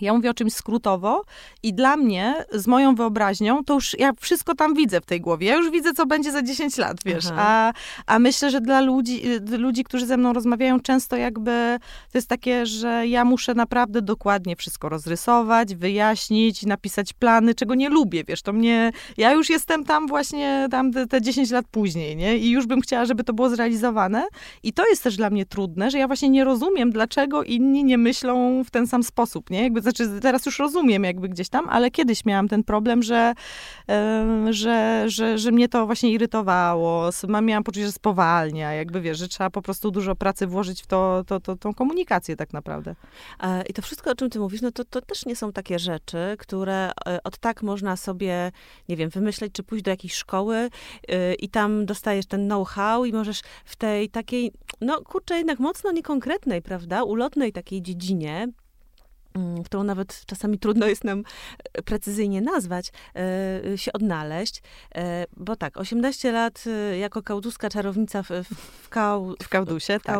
[0.00, 1.24] ja mówię o czymś skrótowo
[1.62, 5.46] i dla mnie, z moją wyobraźnią, to już ja wszystko tam widzę w tej głowie.
[5.46, 7.24] Ja już widzę, co będzie za 10 lat, wiesz.
[7.36, 7.72] A,
[8.06, 9.22] a myślę, że dla ludzi,
[9.58, 11.78] ludzi, którzy ze mną rozmawiają, często jakby
[12.12, 17.88] to jest takie, że ja muszę naprawdę dokładnie wszystko rozrysować, wyjaśnić, napisać plany, czego nie
[17.88, 18.42] lubię, wiesz.
[18.42, 22.38] To mnie, ja już jestem tam właśnie tam te, te 10 lat później, nie?
[22.38, 24.26] I już bym chciała, żeby to było zrealizowane.
[24.62, 27.98] I to jest też dla mnie trudne, że ja właśnie nie rozumiem, dlaczego inni nie
[27.98, 29.62] myślą w ten sam sposób, nie?
[29.62, 33.34] Jakby znaczy teraz już rozumiem jakby gdzieś tam, ale kiedyś miałam ten problem, że,
[34.50, 37.10] że, że, że mnie to właśnie irytowało,
[37.42, 41.24] miałam poczucie, że spowalnia, jakby wiesz, że trzeba po prostu dużo pracy włożyć w to,
[41.26, 42.94] to, to, tą komunikację tak naprawdę.
[43.40, 45.78] E, I to wszystko, o czym ty mówisz, no to, to też nie są takie
[45.78, 48.52] rzeczy, które e, od tak można sobie,
[48.88, 50.56] nie wiem, wymyśleć, czy pójść do jakiejś szkoły
[51.08, 55.92] e, i tam dostajesz ten know-how i możesz w tej takiej, no kurczę, jednak mocno
[55.92, 58.48] niekonkretnej, prawda, ulotnej takiej dziedzinie
[59.64, 61.24] którą nawet czasami trudno jest nam
[61.74, 62.92] e, precyzyjnie nazwać,
[63.74, 64.62] e, się odnaleźć.
[64.94, 66.64] E, bo tak, 18 lat
[67.00, 68.28] jako kauduska czarownica w,
[68.82, 70.18] w, kał, w Kaudusie, w, tak.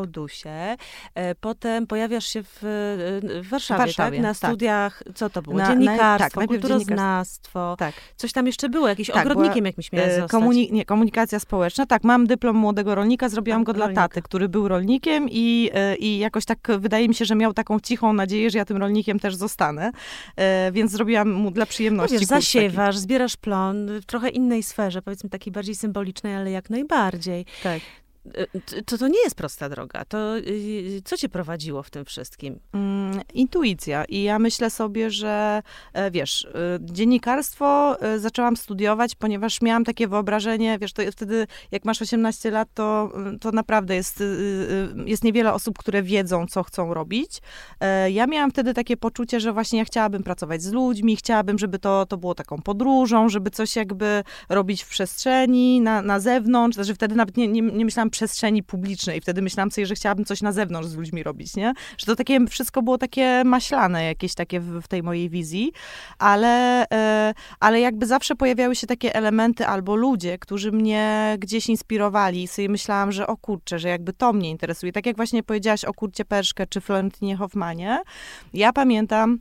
[1.40, 2.58] Potem pojawiasz się w,
[3.42, 4.22] w Warszawie, Warszawie, tak?
[4.22, 4.36] Na tak.
[4.36, 5.56] studiach, co to było?
[5.56, 7.76] Na, dziennikarstwo, na, tak, kulturoznawstwo.
[7.78, 7.94] Tak.
[8.16, 10.30] Coś tam jeszcze było, jakiś tak, ogrodnikiem jakimś miałeś zostać.
[10.30, 11.86] Komuni nie, komunikacja społeczna.
[11.86, 13.92] Tak, mam dyplom młodego rolnika, zrobiłam go rolnika.
[13.92, 17.80] dla taty, który był rolnikiem i, i jakoś tak wydaje mi się, że miał taką
[17.80, 19.92] cichą nadzieję, że ja tym rolnikiem też zostanę,
[20.36, 22.14] e, więc zrobiłam mu dla przyjemności.
[22.14, 23.02] No wiesz, zasiewasz, taki.
[23.02, 27.46] zbierasz plon w trochę innej sferze, powiedzmy takiej bardziej symbolicznej, ale jak najbardziej.
[27.62, 27.80] Tak.
[28.86, 30.04] To, to nie jest prosta droga.
[30.04, 30.18] To
[31.04, 32.60] co cię prowadziło w tym wszystkim?
[32.72, 34.04] Mm, intuicja.
[34.04, 35.62] I ja myślę sobie, że
[36.10, 36.48] wiesz,
[36.80, 43.12] dziennikarstwo zaczęłam studiować, ponieważ miałam takie wyobrażenie, wiesz, to wtedy jak masz 18 lat, to,
[43.40, 44.22] to naprawdę jest,
[45.06, 47.40] jest niewiele osób, które wiedzą, co chcą robić.
[48.10, 52.06] Ja miałam wtedy takie poczucie, że właśnie ja chciałabym pracować z ludźmi, chciałabym, żeby to,
[52.06, 56.74] to było taką podróżą, żeby coś jakby robić w przestrzeni, na, na zewnątrz.
[56.74, 59.20] Znaczy wtedy nawet nie, nie, nie myślałam przestrzeni publicznej.
[59.20, 61.72] Wtedy myślałam sobie, że chciałabym coś na zewnątrz z ludźmi robić, nie?
[61.98, 65.72] Że to takie wszystko było takie maślane jakieś takie w, w tej mojej wizji,
[66.18, 72.42] ale, e, ale jakby zawsze pojawiały się takie elementy albo ludzie, którzy mnie gdzieś inspirowali
[72.42, 74.92] i sobie myślałam, że o kurczę, że jakby to mnie interesuje.
[74.92, 78.02] Tak jak właśnie powiedziałaś o Kurcie Perszkę czy Florentynie Hoffmanie,
[78.54, 79.38] ja pamiętam,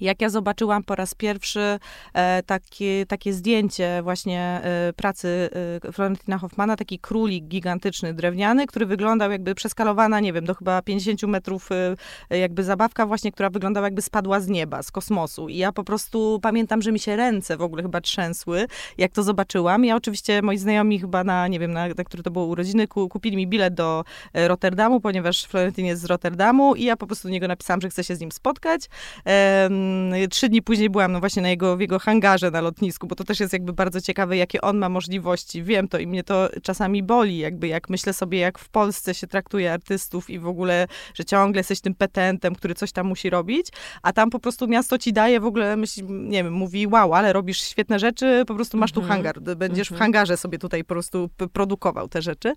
[0.00, 1.78] jak ja zobaczyłam po raz pierwszy
[2.14, 5.50] e, takie, takie zdjęcie właśnie e, pracy
[5.86, 10.82] e, Florentina Hoffmana, taki królik gigantyczny, drewniany, który wyglądał jakby przeskalowana, nie wiem, do chyba
[10.82, 11.68] 50 metrów
[12.30, 15.48] jakby zabawka właśnie, która wyglądała jakby spadła z nieba, z kosmosu.
[15.48, 18.66] I ja po prostu pamiętam, że mi się ręce w ogóle chyba trzęsły,
[18.98, 19.84] jak to zobaczyłam.
[19.84, 23.08] Ja oczywiście, moi znajomi chyba na, nie wiem, na, na które to było urodziny, ku,
[23.08, 27.32] kupili mi bilet do Rotterdamu, ponieważ Florentin jest z Rotterdamu i ja po prostu do
[27.32, 28.88] niego napisałam, że chcę się z nim spotkać.
[30.30, 33.24] Trzy dni później byłam no właśnie na jego, w jego hangarze na lotnisku, bo to
[33.24, 35.62] też jest jakby bardzo ciekawe, jakie on ma możliwości.
[35.62, 39.26] Wiem to i mnie to czasami boli, jakby jak myślę sobie, jak w Polsce się
[39.26, 43.68] traktuje artystów i w ogóle, że ciągle jesteś tym petentem, który coś tam musi robić,
[44.02, 47.32] a tam po prostu miasto ci daje w ogóle, myśli, nie wiem, mówi, wow, ale
[47.32, 49.22] robisz świetne rzeczy, po prostu masz tu mhm.
[49.22, 50.04] hangar, będziesz w mhm.
[50.04, 52.52] hangarze sobie tutaj po prostu produkował te rzeczy.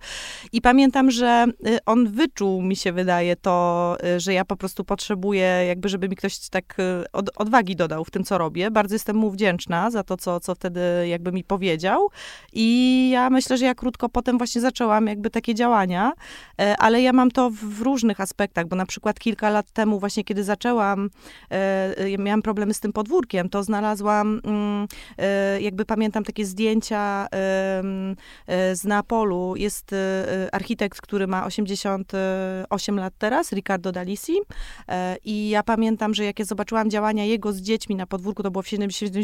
[0.52, 4.84] I pamiętam, że y, on wyczuł, mi się wydaje, to, y, że ja po prostu
[4.84, 8.72] potrzebuję, jakby, żeby mi ktoś tak y, od, odwagi dodał w tym, co robię.
[8.72, 12.10] Bardzo jestem mu wdzięczna za to, co, co wtedy jakby mi powiedział.
[12.54, 16.14] I ja myślę, że ja krótko potem właśnie zaczęłam jakby takie działania,
[16.62, 20.24] e, ale ja mam to w różnych aspektach, bo na przykład kilka lat temu właśnie,
[20.24, 21.10] kiedy zaczęłam,
[21.50, 24.88] e, miałam problemy z tym podwórkiem, to znalazłam, mm,
[25.18, 27.28] e, jakby pamiętam takie zdjęcia
[28.74, 29.56] z Neapolu.
[29.56, 29.96] Jest
[30.52, 34.38] architekt, który ma 88 lat teraz, Riccardo Dalisi.
[35.24, 38.62] I ja pamiętam, że jak ja zobaczyłam działania jego z dziećmi na podwórku, to było
[38.62, 39.16] w 70,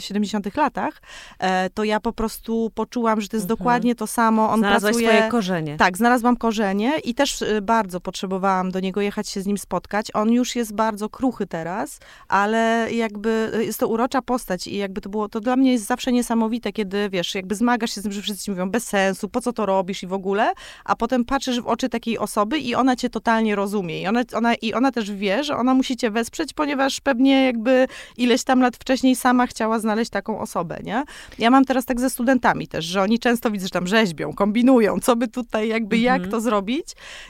[0.00, 1.02] w 70 latach,
[1.38, 3.58] e, to ja po prostu poczułam, że to jest mhm.
[3.58, 4.50] dokładnie to samo.
[4.50, 5.08] On Znalazłaś pracuje...
[5.08, 5.76] swoje korzenie.
[5.76, 10.10] Tak, znalazłam korzenie i też e, bardzo potrzebowałam do niego jechać się z nim spotkać.
[10.14, 15.00] On już jest bardzo kruchy teraz, ale jakby e, jest to urocza postać i jakby
[15.00, 18.12] to było, to dla mnie jest zawsze niesamowite, kiedy wiesz, jakby zmagasz się z tym,
[18.12, 20.52] że wszyscy mówią bez sensu, po co to robisz i w ogóle,
[20.84, 24.54] a potem patrzysz w oczy takiej osoby i ona cię totalnie rozumie i ona, ona,
[24.54, 27.86] i ona też wie, że ona musi cię wesprzeć, ponieważ pewnie jakby
[28.16, 31.02] ileś tam lat wcześniej sama chciała znaleźć taką osobę, nie?
[31.38, 35.00] Ja mam teraz tak ze studentami też, że oni często widzę, że tam rzeźbią, kombinują,
[35.00, 36.22] co by tutaj jakby, mhm.
[36.22, 36.86] jak to zrobić.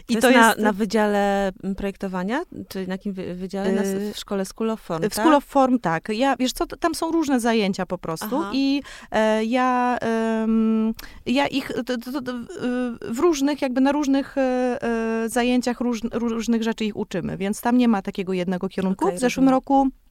[0.09, 2.43] I to, to jest, jest, Na, na wydziale projektowania?
[2.69, 3.73] Czy na jakim wydziale?
[3.73, 6.09] Na, y, w szkole School of Form, W School of Form, tak.
[6.09, 8.51] Ja, wiesz co, tam są różne zajęcia po prostu Aha.
[8.53, 10.47] i e, ja, e,
[11.27, 12.33] ja ich to, to, to,
[13.01, 17.79] w różnych, jakby na różnych e, e, zajęciach róż, różnych rzeczy ich uczymy, więc tam
[17.79, 19.05] nie ma takiego jednego kierunku.
[19.05, 19.55] Okay, w zeszłym rozumiem.
[19.55, 20.04] roku roku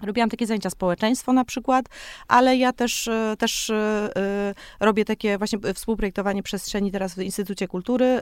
[0.00, 1.86] Robiłam takie zajęcia społeczeństwo na przykład,
[2.28, 7.68] ale ja też, e, też e, e, robię takie właśnie współprojektowanie przestrzeni teraz w Instytucie
[7.68, 8.20] Kultury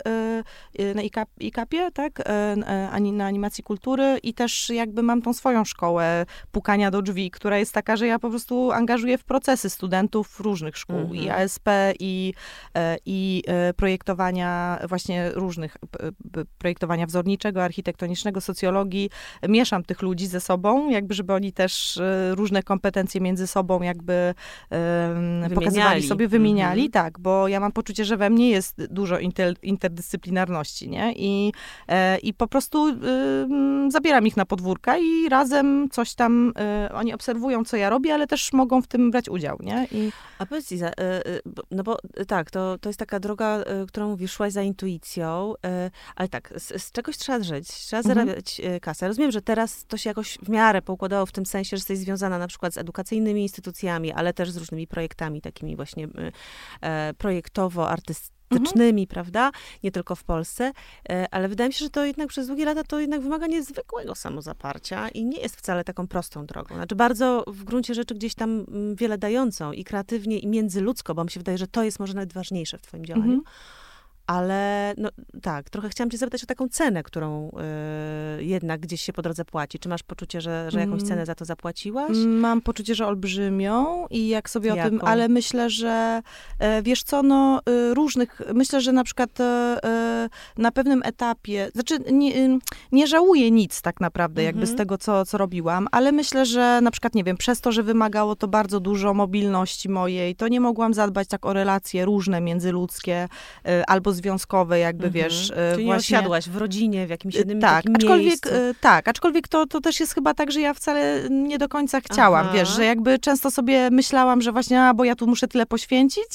[0.94, 1.02] na
[1.40, 2.22] IKAP-ie, tak,
[3.12, 7.72] na animacji kultury i też jakby mam tą swoją szkołę pukania do drzwi, która jest
[7.72, 11.16] taka, że ja po prostu angażuję w procesy studentów różnych szkół, mhm.
[11.16, 11.68] i ASP,
[11.98, 12.34] i,
[13.06, 13.42] i
[13.76, 15.76] projektowania właśnie różnych,
[16.58, 19.10] projektowania wzorniczego, architektonicznego, socjologii.
[19.48, 24.34] Mieszam tych ludzi ze sobą, jakby żeby oni też e, różne kompetencje między sobą jakby
[24.70, 26.92] um, pokazywali sobie, wymieniali, mhm.
[26.92, 31.12] tak, bo ja mam poczucie, że we mnie jest dużo inter, interdyscyplinarności, nie?
[31.16, 31.52] I,
[31.88, 32.94] e, i po prostu e,
[33.90, 38.26] zabieram ich na podwórka i razem coś tam, e, oni obserwują, co ja robię, ale
[38.26, 39.88] też mogą w tym brać udział, nie?
[39.92, 40.12] I...
[40.38, 40.90] A powiedz Iza,
[41.70, 41.96] no bo
[42.28, 45.54] tak, to, to jest taka droga, którą mówisz, szłaś za intuicją,
[46.16, 48.14] ale tak, z, z czegoś trzeba żyć, trzeba mhm.
[48.14, 49.08] zarabiać kasę.
[49.08, 52.38] Rozumiem, że teraz to się jakoś w miarę poukładało w tym sensie, że jesteś związana
[52.38, 56.32] na przykład z edukacyjnymi instytucjami, ale też z różnymi projektami takimi właśnie y,
[56.80, 59.06] e, projektowo-artystycznymi, mhm.
[59.06, 59.50] prawda?
[59.82, 60.72] Nie tylko w Polsce,
[61.08, 64.14] e, ale wydaje mi się, że to jednak przez długie lata to jednak wymaga niezwykłego
[64.14, 66.74] samozaparcia i nie jest wcale taką prostą drogą.
[66.74, 71.24] Znaczy bardzo w gruncie rzeczy gdzieś tam mm, wiele dającą i kreatywnie i międzyludzko, bo
[71.24, 73.32] mi się wydaje, że to jest może nawet ważniejsze w twoim działaniu.
[73.32, 73.42] Mhm
[74.30, 75.08] ale no,
[75.42, 77.50] tak, trochę chciałam cię zapytać o taką cenę, którą
[78.38, 79.78] y, jednak gdzieś się po drodze płaci.
[79.78, 82.16] Czy masz poczucie, że, że jakąś cenę za to zapłaciłaś?
[82.26, 84.80] Mam poczucie, że olbrzymią i jak sobie Jaką?
[84.80, 86.22] o tym, ale myślę, że
[86.58, 89.44] e, wiesz co, no y, różnych, myślę, że na przykład e,
[89.84, 92.58] e, na pewnym etapie, znaczy nie, y,
[92.92, 94.78] nie żałuję nic tak naprawdę jakby z Mhm.
[94.78, 98.36] tego, co, co robiłam, ale myślę, że na przykład, nie wiem, przez to, że wymagało
[98.36, 103.28] to bardzo dużo mobilności mojej, to nie mogłam zadbać tak o relacje różne międzyludzkie
[103.86, 105.24] albo związkowe, jakby Mhm.
[105.24, 106.18] wiesz, y, Czyli nie właśnie...
[106.18, 108.48] osiadłaś w rodzinie, w jakimś jednym Tak, takim aczkolwiek, miejscu.
[108.48, 112.00] e, tak, aczkolwiek to, to też jest chyba tak, że ja wcale nie do końca
[112.00, 112.54] chciałam, Aha.
[112.58, 116.26] wiesz, że jakby często sobie myślałam, że właśnie, a, bo ja tu muszę tyle poświęcić,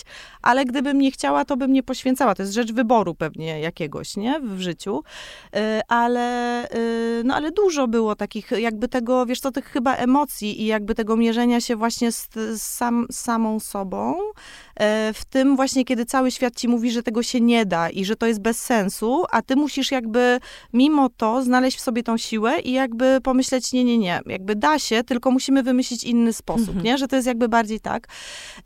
[0.41, 2.35] ale gdybym nie chciała, to bym nie poświęcała.
[2.35, 5.03] To jest rzecz wyboru pewnie jakiegoś, nie, w życiu.
[5.87, 6.67] Ale,
[7.23, 11.15] no ale dużo było takich, jakby tego, wiesz co, tych chyba emocji i jakby tego
[11.17, 14.15] mierzenia się właśnie z, z, sam, samą sobą,
[15.13, 18.15] w tym właśnie, kiedy cały świat ci mówi, że tego się nie da i że
[18.15, 20.39] to jest bez sensu, a ty musisz jakby
[20.73, 24.79] mimo to znaleźć w sobie tą siłę i jakby pomyśleć, nie, nie, nie, jakby da
[24.79, 26.85] się, tylko musimy wymyślić inny sposób, Mhm.
[26.85, 28.07] nie, że to jest jakby bardziej tak.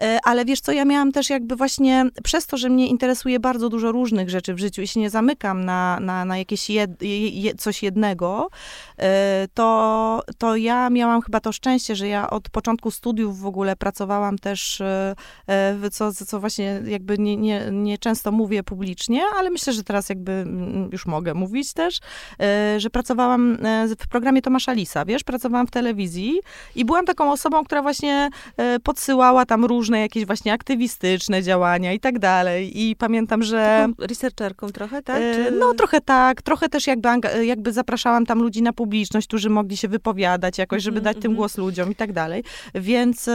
[0.01, 3.70] E, Ale wiesz co, ja miałam też jakby właśnie, przez to, że mnie interesuje bardzo
[3.70, 7.55] dużo różnych rzeczy w życiu i się nie zamykam na, na, na jakieś jed, je,
[7.55, 8.49] coś jednego,
[8.97, 13.76] e, to, to ja miałam chyba to szczęście, że ja od początku studiów w ogóle
[13.76, 15.16] pracowałam też, e,
[15.47, 19.84] e, w co, co właśnie jakby nie, nie, nie często mówię publicznie, ale myślę, że
[19.84, 22.00] teraz jakby mm, już mogę mówić też,
[22.39, 26.39] e, że pracowałam e, w programie Tomasza Lisa, wiesz, pracowałam w telewizji
[26.76, 32.00] i byłam taką osobą, która właśnie e, podsyłała tam różne jakieś właśnie aktywistyczne działania i
[32.00, 33.88] tak dalej i pamiętam, że...
[33.88, 35.18] Taką researcherką trochę, tak?
[35.18, 35.52] Czy...
[35.52, 37.10] No trochę tak, trochę też jakby,
[37.45, 41.32] jakby zapraszałam tam ludzi na publiczność, którzy mogli się wypowiadać jakoś, żeby Mhm, dać tym
[41.32, 41.36] mhm.
[41.36, 42.43] głos ludziom i tak dalej.
[42.76, 43.30] Więc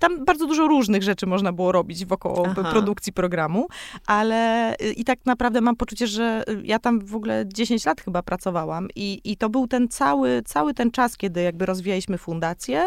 [0.00, 2.70] tam bardzo dużo różnych rzeczy można było robić wokoło Aha.
[2.70, 3.66] produkcji programu,
[4.06, 8.00] ale e, i tak naprawdę mam poczucie, że e, ja tam w ogóle 10 lat
[8.00, 12.84] chyba pracowałam i, i to był ten cały, cały ten czas, kiedy jakby rozwijaliśmy fundację,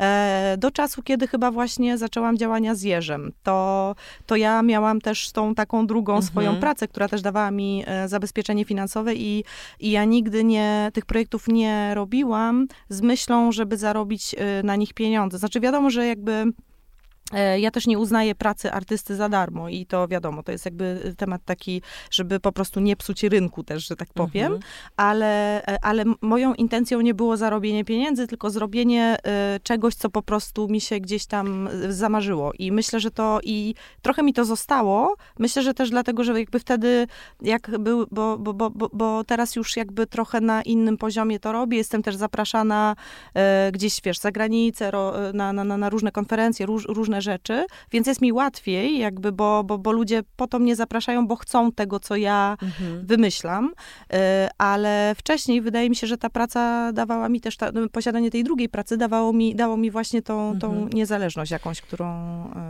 [0.00, 3.32] e, do czasu, kiedy chyba właśnie zaczęłam działania z Jerzem.
[3.42, 3.94] To,
[4.26, 6.30] to ja miałam też tą taką drugą Mhm.
[6.32, 9.44] swoją pracę, która też dawała mi e, zabezpieczenie finansowe i,
[9.80, 14.94] i ja nigdy nie, tych projektów nie robiłam z myślą, żeby zarobić e, na nich
[14.94, 15.38] pieniądze.
[15.38, 16.44] Znaczy wiadomo, że jakby
[17.58, 21.44] ja też nie uznaję pracy artysty za darmo i to wiadomo, to jest jakby temat
[21.44, 24.62] taki, żeby po prostu nie psuć rynku też, że tak powiem, Mhm.
[24.96, 30.22] ale, e, ale moją intencją nie było zarobienie pieniędzy, tylko zrobienie e, czegoś, co po
[30.22, 32.52] prostu mi się gdzieś tam e, zamarzyło.
[32.58, 35.16] I myślę, że to i trochę mi to zostało.
[35.38, 37.06] Myślę, że też dlatego, że jakby wtedy,
[37.42, 41.78] jak był, bo, bo, bo, bo, teraz już jakby trochę na innym poziomie to robię.
[41.78, 42.96] Jestem też zapraszana
[43.34, 44.90] e, gdzieś, wiesz, za granicę,
[45.34, 49.78] na, na na różne konferencje, róż, różne rzeczy, więc jest mi łatwiej jakby, bo, bo,
[49.78, 53.06] bo ludzie po to mnie zapraszają, bo chcą tego, co ja Mhm.
[53.06, 53.64] wymyślam,
[54.12, 54.16] y,
[54.58, 58.44] ale wcześniej wydaje mi się, że ta praca dawała mi też, ta, no, posiadanie tej
[58.44, 60.88] drugiej pracy dawało mi, dało mi właśnie tą, tą Mhm.
[60.92, 62.06] niezależność jakąś, którą,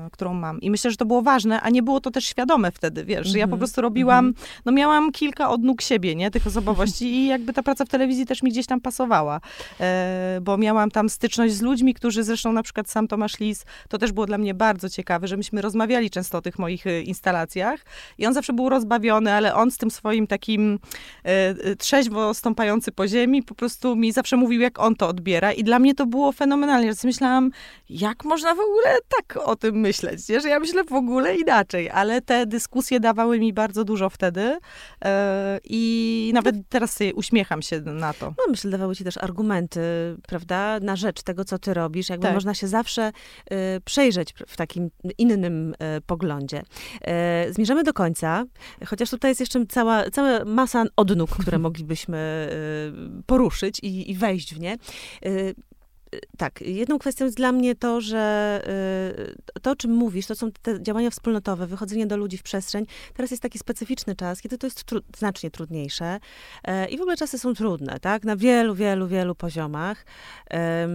[0.07, 0.61] y, którą mam.
[0.61, 3.39] I myślę, że to było ważne, a nie było to też świadome wtedy, wiesz, że
[3.39, 3.59] ja po Mhm.
[3.59, 4.35] prostu robiłam,
[4.65, 8.43] no miałam kilka odnóg siebie, nie, tych osobowości i jakby ta praca w telewizji też
[8.43, 9.41] mi gdzieś tam pasowała,
[9.81, 13.99] e, bo miałam tam styczność z ludźmi, którzy zresztą na przykład sam Tomasz Lis, to
[13.99, 17.81] też było dla mnie bardzo ciekawe, że myśmy rozmawiali często o tych moich e, instalacjach
[18.19, 20.79] i on zawsze był rozbawiony, ale on z tym swoim takim
[21.25, 25.53] e, e, trzeźwo stąpający po ziemi po prostu mi zawsze mówił, jak on to odbiera
[25.53, 27.51] i dla mnie to było fenomenalnie, że myślałam,
[27.89, 30.41] jak można w ogóle tak o tym myśleć, nie?
[30.41, 34.59] że ja myślę w ogóle inaczej, ale te dyskusje dawały mi bardzo dużo wtedy
[35.05, 38.27] e, i nawet teraz sobie uśmiecham się na to.
[38.27, 39.81] No myślę, dawały ci też argumenty,
[40.29, 42.09] prawda, na rzecz tego, co ty robisz.
[42.09, 42.35] Jakby Tak.
[42.35, 43.13] można się zawsze
[43.53, 46.63] y, przejrzeć pr- w takim innym y, poglądzie.
[47.49, 48.45] Y, zmierzamy do końca,
[48.87, 52.49] chociaż tutaj jest jeszcze cała, cała masa odnóg, które moglibyśmy
[53.19, 54.77] y, poruszyć i, i wejść w nie.
[56.39, 58.63] Tak, jedną kwestią jest dla mnie to, że
[59.55, 62.87] y, to, o czym mówisz, to są te działania wspólnotowe, wychodzenie do ludzi w przestrzeń.
[63.15, 66.21] Teraz jest taki specyficzny czas, kiedy to jest tru- znacznie trudniejsze
[66.65, 68.25] e, i w ogóle czasy są trudne, tak?
[68.25, 70.07] Na wielu, wielu, wielu poziomach.
[70.51, 70.89] E,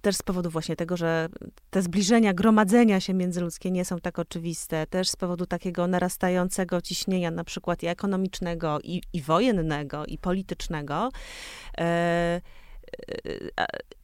[0.00, 1.28] też z powodu właśnie tego, że
[1.70, 4.86] te zbliżenia, gromadzenia się międzyludzkie nie są tak oczywiste.
[4.86, 11.10] Też z powodu takiego narastającego ciśnienia, na przykład i ekonomicznego, i, i wojennego, i politycznego.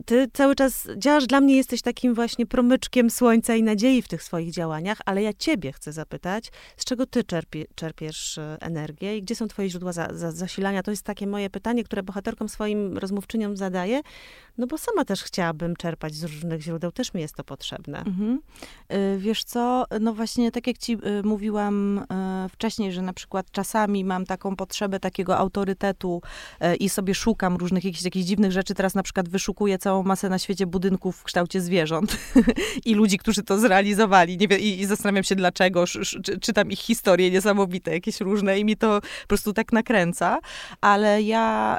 [0.06, 4.22] Ty cały czas działasz, dla mnie jesteś takim właśnie promyczkiem słońca i nadziei w tych
[4.22, 9.22] swoich działaniach, ale ja ciebie chcę zapytać, z czego ty czerpie, czerpiesz e, energię i
[9.22, 10.82] gdzie są twoje źródła za, za, zasilania?
[10.82, 14.00] To jest takie moje pytanie, które bohaterkom swoim rozmówczyniom zadaję.
[14.58, 17.98] No bo sama też chciałabym czerpać z różnych źródeł, też mi jest to potrzebne.
[17.98, 18.40] Mhm.
[18.92, 23.50] Y, wiesz co, no właśnie tak jak ci y, mówiłam y, wcześniej, że na przykład
[23.50, 26.22] czasami mam taką potrzebę takiego autorytetu
[26.80, 28.74] i sobie szukam różnych jakichś, jakichś dziwnych rzeczy.
[28.74, 32.16] Teraz na przykład wyszukuję całą masę na świecie budynków w kształcie zwierząt
[32.84, 34.38] i ludzi, którzy to zrealizowali.
[34.38, 35.84] Nie i, i zastanawiam się dlaczego,
[36.40, 40.38] czytam ich historie niesamowite, jakieś różne i mi to po prostu tak nakręca.
[40.80, 41.78] Ale ja,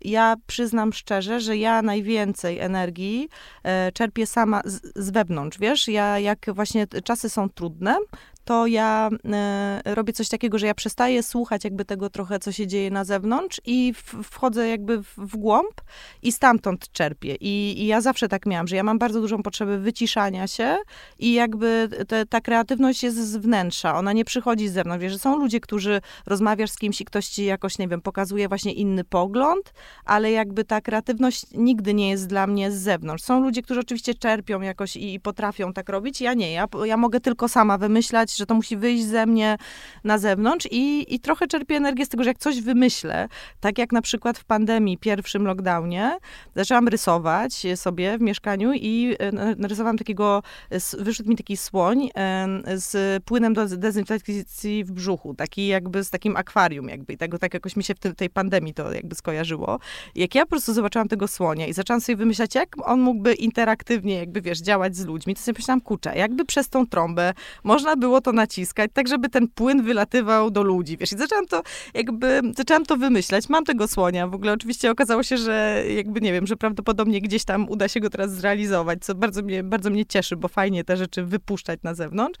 [0.00, 3.28] ja przyznam szczerze, że ja najwięcej energii
[3.62, 5.88] e, czerpię sama z, z wewnątrz, wiesz?
[5.88, 7.96] Ja jak właśnie czasy są trudne,
[8.44, 12.66] to ja e, robię coś takiego, że ja przestaję słuchać jakby tego trochę, co się
[12.66, 15.80] dzieje na zewnątrz i w, wchodzę jakby w, w głąb
[16.22, 17.34] i stamtąd czerpię.
[17.34, 20.76] I, I, ja zawsze tak miałam, że ja mam bardzo dużą potrzebę wyciszania się
[21.18, 25.02] i jakby te, ta kreatywność jest z wnętrza, ona nie przychodzi z zewnątrz.
[25.02, 28.48] Wiesz, że są ludzie, którzy rozmawiasz z kimś i ktoś ci jakoś, nie wiem, pokazuje
[28.48, 29.72] właśnie inny pogląd,
[30.04, 33.24] ale jakby ta kreatywność nigdy nie jest dla mnie z zewnątrz.
[33.24, 36.52] Są ludzie, którzy oczywiście czerpią jakoś i, i potrafią tak robić, ja nie.
[36.52, 39.56] Ja, ja mogę tylko sama wymyślać, że to musi wyjść ze mnie
[40.04, 43.28] na zewnątrz i, i trochę czerpię energię z tego, że jak coś wymyślę,
[43.60, 46.18] tak jak na przykład w pandemii, pierwszym lockdownie,
[46.56, 50.42] zaczęłam rysować sobie w mieszkaniu i e, narysowałam takiego,
[50.98, 52.10] wyszedł mi taki słoń
[52.74, 57.54] z płynem do dezynfekcji w brzuchu, taki jakby z takim akwarium jakby i tego tak
[57.54, 59.78] jakoś mi się w tej pandemii to jakby skojarzyło.
[60.14, 64.14] Jak ja po prostu zobaczyłam tego słonia i zaczęłam sobie wymyślać, jak on mógłby interaktywnie
[64.14, 68.20] jakby, wiesz, działać z ludźmi, to sobie myślałam, kurczę, jakby przez tą trąbę można było
[68.24, 71.12] to naciskać, tak żeby ten płyn wylatywał do ludzi, wiesz.
[71.12, 71.62] I zaczęłam to
[71.94, 73.48] jakby, zaczęłam to wymyślać.
[73.48, 74.28] Mam tego słonia.
[74.28, 78.00] W ogóle oczywiście okazało się, że jakby, nie wiem, że prawdopodobnie gdzieś tam uda się
[78.00, 81.94] go teraz zrealizować, co bardzo mnie, bardzo mnie cieszy, bo fajnie te rzeczy wypuszczać na
[81.94, 82.38] zewnątrz.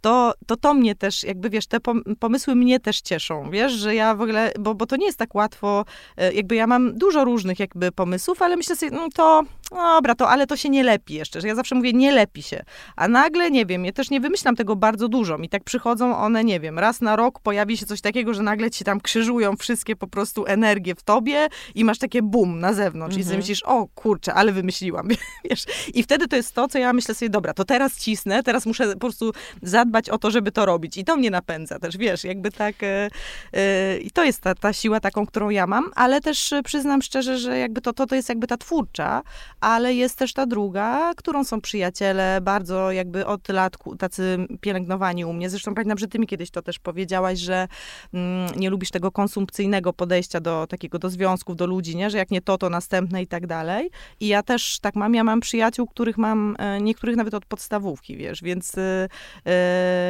[0.00, 1.78] To to, to mnie też, jakby, wiesz, te
[2.20, 5.34] pomysły mnie też cieszą, wiesz, że ja w ogóle, bo, bo to nie jest tak
[5.34, 5.84] łatwo,
[6.16, 10.28] e, jakby ja mam dużo różnych jakby pomysłów, ale myślę sobie, no to, dobra, to,
[10.28, 12.64] ale to się nie lepi jeszcze, że ja zawsze mówię, nie lepi się.
[12.96, 15.36] A nagle, nie wiem, ja też nie wymyślam tego bardzo dużo, dużo.
[15.36, 18.70] I tak przychodzą one, nie wiem, raz na rok pojawi się coś takiego, że nagle
[18.70, 23.16] ci tam krzyżują wszystkie po prostu energie w tobie i masz takie bum na zewnątrz.
[23.16, 23.34] Mhm.
[23.34, 25.08] I myślisz, o kurczę, ale wymyśliłam,
[25.50, 25.64] wiesz.
[25.94, 28.92] I wtedy to jest to, co ja myślę sobie, dobra, to teraz cisnę, teraz muszę
[28.92, 30.96] po prostu zadbać o to, żeby to robić.
[30.96, 32.82] I to mnie napędza też, wiesz, jakby tak.
[32.82, 33.10] E,
[33.52, 37.38] e, I to jest ta, ta siła taką, którą ja mam, ale też przyznam szczerze,
[37.38, 39.22] że jakby to, to, to jest jakby ta twórcza,
[39.60, 45.32] ale jest też ta druga, którą są przyjaciele, bardzo jakby od lat tacy pielęgnowani u
[45.32, 45.50] mnie.
[45.50, 47.68] Zresztą pamiętam, że ty mi kiedyś to też powiedziałaś, że
[48.14, 52.10] mm, nie lubisz tego konsumpcyjnego podejścia do takiego, do związków, do ludzi, nie?
[52.10, 53.90] Że jak nie to, to następne i tak dalej.
[54.20, 58.16] I ja też tak mam, ja mam przyjaciół, których mam, e, niektórych nawet od podstawówki,
[58.16, 59.08] wiesz, więc y,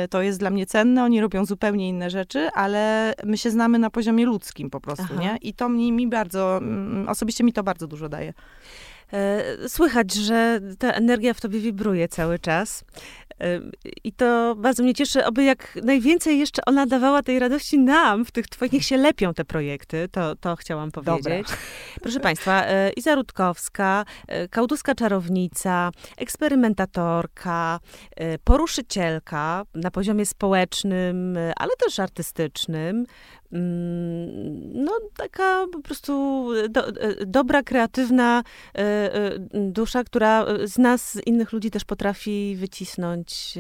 [0.05, 3.79] y, to jest dla mnie cenne, oni robią zupełnie inne rzeczy, ale my się znamy
[3.79, 5.23] na poziomie ludzkim po prostu, Aha.
[5.23, 5.37] nie?
[5.43, 8.33] I to mi, mi bardzo, mm, osobiście mi to bardzo dużo daje.
[9.69, 12.85] Słychać, że ta energia w tobie wibruje cały czas.
[14.05, 18.31] I to bardzo mnie cieszy, aby jak najwięcej jeszcze ona dawała tej radości nam, w
[18.31, 21.25] tych twoich, niech się lepią te projekty, to, to chciałam powiedzieć.
[21.25, 21.57] Dobra.
[22.03, 27.81] Proszę Państwa, e, Iza Rutkowska, e, kautuska czarownica, eksperymentatorka,
[28.17, 33.07] e, poruszycielka na poziomie społecznym, ale też artystycznym,
[34.75, 38.43] no, taka po prostu do, e, dobra, kreatywna
[38.75, 38.79] e,
[39.15, 43.59] e, dusza, która z nas, z innych ludzi też potrafi wycisnąć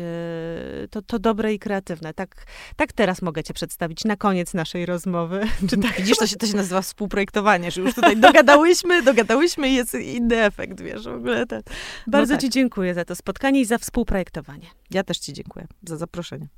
[0.90, 2.14] to, to dobre i kreatywne.
[2.14, 2.44] Tak,
[2.76, 5.40] tak teraz mogę cię przedstawić na koniec naszej rozmowy.
[5.70, 5.96] Czy tak?
[5.96, 10.44] Widzisz, to się, to się nazywa współprojektowanie, że już tutaj dogadałyśmy, dogadałyśmy i jest inny
[10.44, 11.46] efekt, wiesz, w ogóle.
[11.46, 11.62] Ten.
[12.06, 12.40] No Bardzo tak.
[12.40, 14.66] ci dziękuję za to spotkanie i za współprojektowanie.
[14.90, 16.48] Ja też ci dziękuję za zaproszenie.